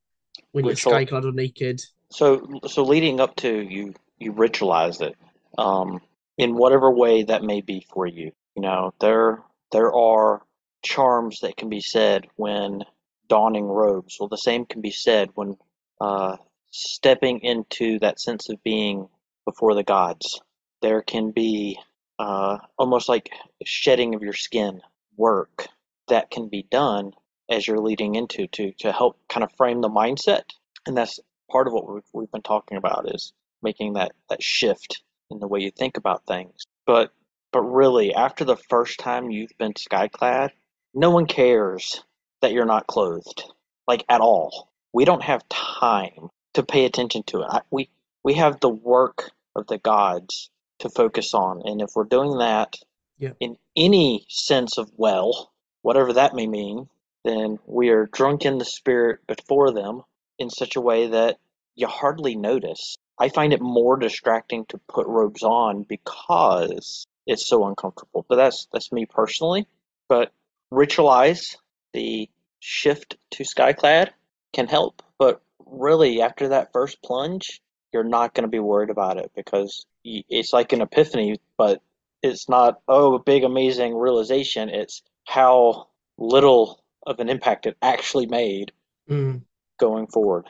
[0.52, 1.82] when you're skyclad or naked?
[2.10, 5.18] So so leading up to you you ritualize it.
[5.58, 6.02] Um
[6.38, 8.32] in whatever way that may be for you.
[8.56, 10.42] You know, there there are
[10.84, 12.84] charms that can be said when
[13.28, 14.18] donning robes.
[14.20, 15.56] Well, the same can be said when
[16.00, 16.38] uh,
[16.72, 19.08] stepping into that sense of being
[19.46, 20.42] before the gods.
[20.82, 21.80] There can be
[22.20, 23.30] uh, almost like
[23.64, 24.82] shedding of your skin
[25.16, 25.68] work
[26.08, 27.14] that can be done
[27.50, 30.44] as you're leading into to to help kind of frame the mindset,
[30.86, 31.20] and that's
[31.50, 35.48] part of what we've, we've been talking about is making that that shift in the
[35.48, 36.66] way you think about things.
[36.86, 37.12] But
[37.52, 40.52] but really, after the first time you've been skyclad,
[40.94, 42.04] no one cares
[42.42, 43.44] that you're not clothed,
[43.88, 44.70] like at all.
[44.94, 47.64] We don't have time to pay attention to it.
[47.70, 47.90] We
[48.24, 52.76] we have the work of the gods to focus on, and if we're doing that
[53.18, 53.32] yeah.
[53.40, 55.52] in any sense of well,
[55.82, 56.90] whatever that may mean,
[57.24, 60.02] then we are drunk in the spirit before them
[60.40, 61.38] in such a way that
[61.76, 62.98] you hardly notice.
[63.22, 68.26] I find it more distracting to put robes on because it's so uncomfortable.
[68.28, 69.68] But that's that's me personally.
[70.10, 70.32] But
[70.74, 71.56] ritualize
[71.94, 72.28] the
[72.60, 74.10] shift to skyclad
[74.54, 75.04] can help.
[75.20, 77.62] But really, after that first plunge,
[77.94, 81.80] you're not going to be worried about it because it's like an epiphany, but
[82.24, 84.70] it's not oh a big amazing realization.
[84.70, 88.72] It's how little of an impact it actually made
[89.08, 89.42] mm.
[89.80, 90.48] going forward.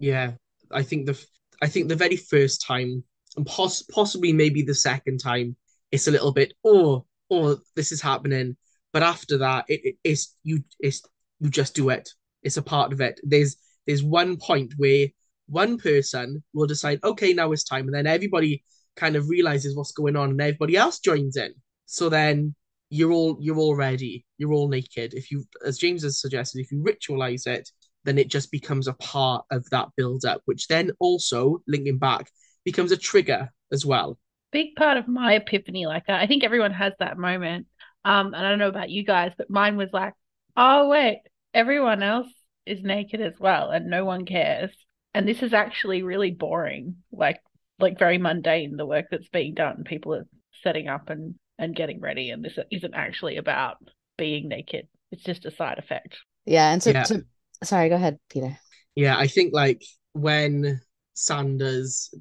[0.00, 0.32] Yeah,
[0.72, 1.24] I think the
[1.62, 3.02] I think the very first time,
[3.36, 5.56] and poss- possibly maybe the second time,
[5.90, 8.56] it's a little bit oh oh this is happening.
[8.92, 11.02] But after that, it, it, it's you it's
[11.40, 12.08] you just do it.
[12.42, 13.20] It's a part of it.
[13.22, 13.56] There's
[13.86, 15.08] there's one point where
[15.46, 18.64] one person will decide, okay, now it's time, and then everybody
[18.96, 21.54] kind of realizes what's going on, and everybody else joins in.
[21.86, 22.54] So then
[22.90, 24.24] you're all you're all ready.
[24.38, 25.14] You're all naked.
[25.14, 27.70] If you, as James has suggested, if you ritualize it,
[28.04, 32.30] then it just becomes a part of that build up, which then also linking back
[32.64, 34.18] becomes a trigger as well.
[34.50, 36.20] Big part of my epiphany like that.
[36.20, 37.66] I think everyone has that moment.
[38.04, 40.14] Um, and I don't know about you guys, but mine was like,
[40.56, 41.20] oh wait,
[41.52, 42.28] everyone else
[42.64, 44.70] is naked as well, and no one cares.
[45.14, 47.40] And this is actually really boring, like
[47.78, 48.76] like very mundane.
[48.76, 50.26] The work that's being done, people are
[50.62, 53.76] setting up and and getting ready, and this isn't actually about
[54.16, 54.86] being naked.
[55.10, 56.16] It's just a side effect.
[56.44, 57.02] Yeah, and so, yeah.
[57.02, 57.22] so
[57.62, 58.58] sorry, go ahead, Peter.
[58.94, 59.82] Yeah, I think like
[60.12, 60.80] when
[61.14, 62.12] Sanders,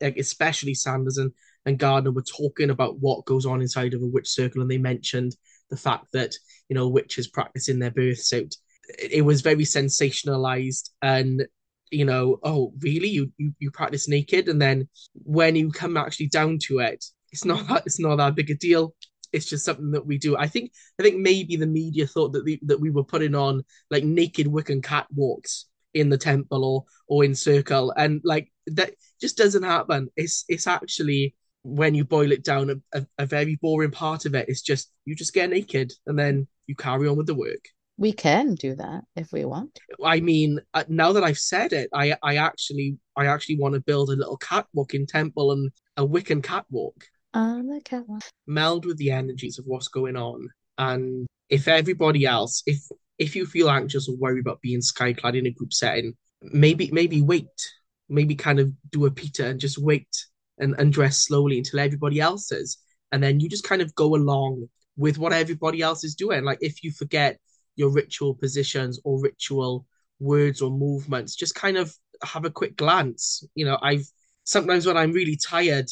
[0.00, 1.32] like especially Sanders and,
[1.66, 4.78] and Gardner, were talking about what goes on inside of a witch circle, and they
[4.78, 5.36] mentioned
[5.70, 6.34] the fact that
[6.68, 8.56] you know witches practice in their birth suit.
[8.98, 11.46] It was very sensationalized, and
[11.90, 13.08] you know, oh really?
[13.08, 17.44] You you, you practice naked, and then when you come actually down to it, it's
[17.44, 18.94] not that it's not that big a deal
[19.32, 20.36] it's just something that we do.
[20.36, 23.64] I think I think maybe the media thought that the, that we were putting on
[23.90, 25.64] like naked Wiccan catwalks
[25.94, 30.08] in the temple or or in circle, and like that just doesn't happen.
[30.16, 34.48] It's it's actually when you boil it down, a, a, very boring part of it
[34.48, 37.68] is just you just get naked and then you carry on with the work.
[37.98, 39.78] We can do that if we want.
[40.04, 43.80] I mean, uh, now that I've said it, I I actually I actually want to
[43.80, 47.04] build a little catwalk in temple and a Wiccan catwalk
[47.34, 48.22] on the catwalk.
[48.46, 50.48] Meld with the energies of what's going on.
[50.78, 52.78] And if everybody else, if
[53.18, 57.22] if you feel anxious or worried about being skyclad in a group setting, maybe maybe
[57.22, 57.72] wait.
[58.08, 60.08] Maybe kind of do a Peter and just wait
[60.58, 62.78] and, and dress slowly until everybody else is.
[63.10, 66.44] And then you just kind of go along with what everybody else is doing.
[66.44, 67.38] Like if you forget
[67.76, 69.86] your ritual positions or ritual
[70.20, 73.44] words or movements, just kind of have a quick glance.
[73.54, 74.06] You know, I've
[74.44, 75.88] sometimes when I'm really tired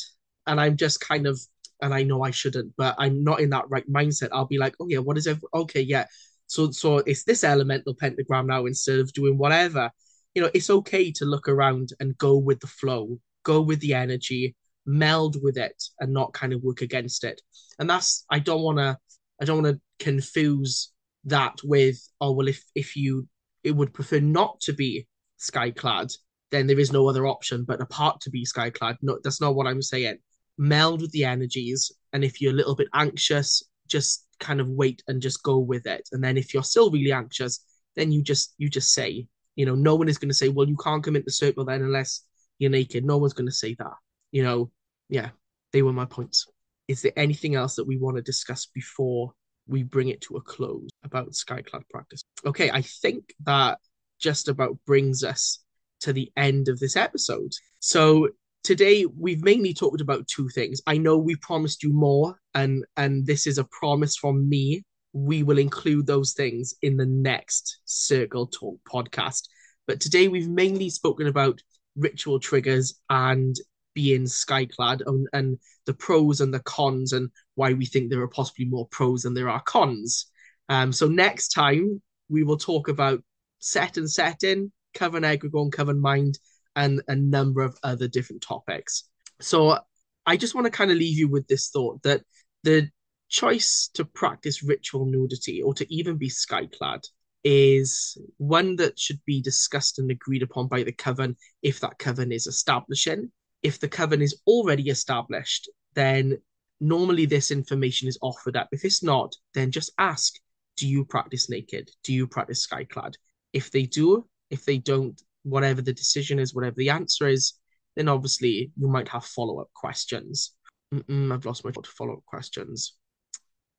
[0.46, 1.40] and I'm just kind of
[1.82, 4.28] and I know I shouldn't, but I'm not in that right mindset.
[4.32, 5.38] I'll be like, oh yeah, what is it?
[5.54, 6.06] Okay, yeah.
[6.46, 9.90] So so it's this elemental pentagram now instead of doing whatever.
[10.34, 13.94] You know, it's okay to look around and go with the flow, go with the
[13.94, 14.54] energy,
[14.86, 17.40] meld with it, and not kind of work against it.
[17.78, 18.98] And that's I don't wanna
[19.40, 20.92] I don't wanna confuse
[21.24, 23.28] that with, oh well if if you
[23.62, 25.06] it would prefer not to be
[25.38, 26.14] skyclad,
[26.50, 28.96] then there is no other option but apart to be skyclad.
[29.02, 30.18] No, that's not what I'm saying
[30.60, 31.90] meld with the energies.
[32.12, 35.86] And if you're a little bit anxious, just kind of wait and just go with
[35.86, 36.08] it.
[36.12, 37.64] And then if you're still really anxious,
[37.96, 40.68] then you just you just say, you know, no one is going to say, well,
[40.68, 42.22] you can't come into the circle then unless
[42.58, 43.04] you're naked.
[43.04, 43.94] No one's going to say that.
[44.30, 44.70] You know,
[45.08, 45.30] yeah,
[45.72, 46.46] they were my points.
[46.88, 49.32] Is there anything else that we want to discuss before
[49.66, 52.22] we bring it to a close about Skyclad practice?
[52.44, 53.78] Okay, I think that
[54.20, 55.60] just about brings us
[56.00, 57.52] to the end of this episode.
[57.78, 58.28] So
[58.62, 60.80] today we've mainly talked about two things.
[60.86, 64.84] I know we promised you more, and and this is a promise from me.
[65.12, 69.42] We will include those things in the next Circle Talk podcast.
[69.86, 71.60] But today we've mainly spoken about
[71.96, 73.56] ritual triggers and
[73.94, 78.28] being skyclad and, and the pros and the cons and why we think there are
[78.28, 80.26] possibly more pros than there are cons.
[80.68, 83.20] Um, so next time we will talk about
[83.58, 86.38] set and setting, coven egregore and coven mind,
[86.80, 89.04] and a number of other different topics.
[89.40, 89.78] So
[90.24, 92.22] I just want to kind of leave you with this thought that
[92.64, 92.88] the
[93.28, 97.02] choice to practice ritual nudity or to even be skyclad
[97.44, 102.32] is one that should be discussed and agreed upon by the coven if that coven
[102.32, 103.30] is establishing.
[103.62, 106.38] If the coven is already established, then
[106.80, 108.68] normally this information is offered up.
[108.72, 110.32] If it's not, then just ask
[110.78, 111.90] Do you practice naked?
[112.04, 113.14] Do you practice skyclad?
[113.52, 117.54] If they do, if they don't, whatever the decision is, whatever the answer is,
[117.96, 120.54] then obviously you might have follow up questions.
[120.94, 122.96] Mm-mm, I've lost my thought to follow up questions.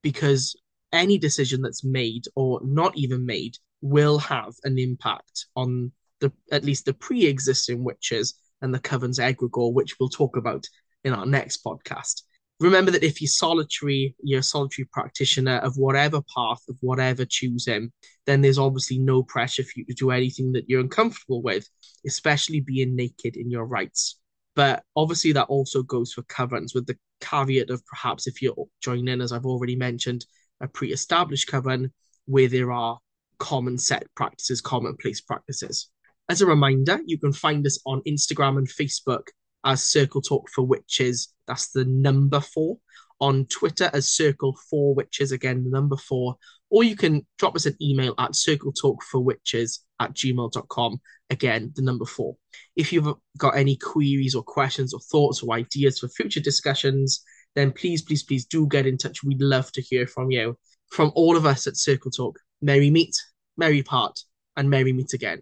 [0.02, 0.56] Because
[0.92, 6.64] any decision that's made or not even made will have an impact on the at
[6.64, 10.66] least the pre-existing witches and the coven's egregore, which we'll talk about
[11.04, 12.24] in our next podcast
[12.62, 17.92] remember that if you're solitary, you're a solitary practitioner of whatever path, of whatever choosing,
[18.26, 21.68] then there's obviously no pressure for you to do anything that you're uncomfortable with,
[22.06, 24.20] especially being naked in your rites.
[24.56, 29.22] But obviously, that also goes for covens, with the caveat of perhaps if you're joining,
[29.22, 30.26] as I've already mentioned,
[30.60, 31.92] a pre established coven
[32.26, 33.00] where there are
[33.40, 35.90] common set practices, commonplace practices.
[36.30, 39.28] As a reminder, you can find us on Instagram and Facebook
[39.64, 41.34] as Circle Talk for Witches.
[41.48, 42.78] That's the number four.
[43.20, 46.38] On Twitter as Circle for Witches, again, the number four.
[46.72, 51.02] or you can drop us an email at circletalkforwitches at gmail.com.
[51.30, 52.38] Again, the number four.
[52.76, 57.24] If you've got any queries or questions or thoughts or ideas for future discussions,
[57.56, 59.24] then please, please, please do get in touch.
[59.24, 60.58] We'd love to hear from you.
[60.90, 63.16] From all of us at Circle Talk, merry meet,
[63.58, 64.18] merry part,
[64.56, 65.42] and merry meet again.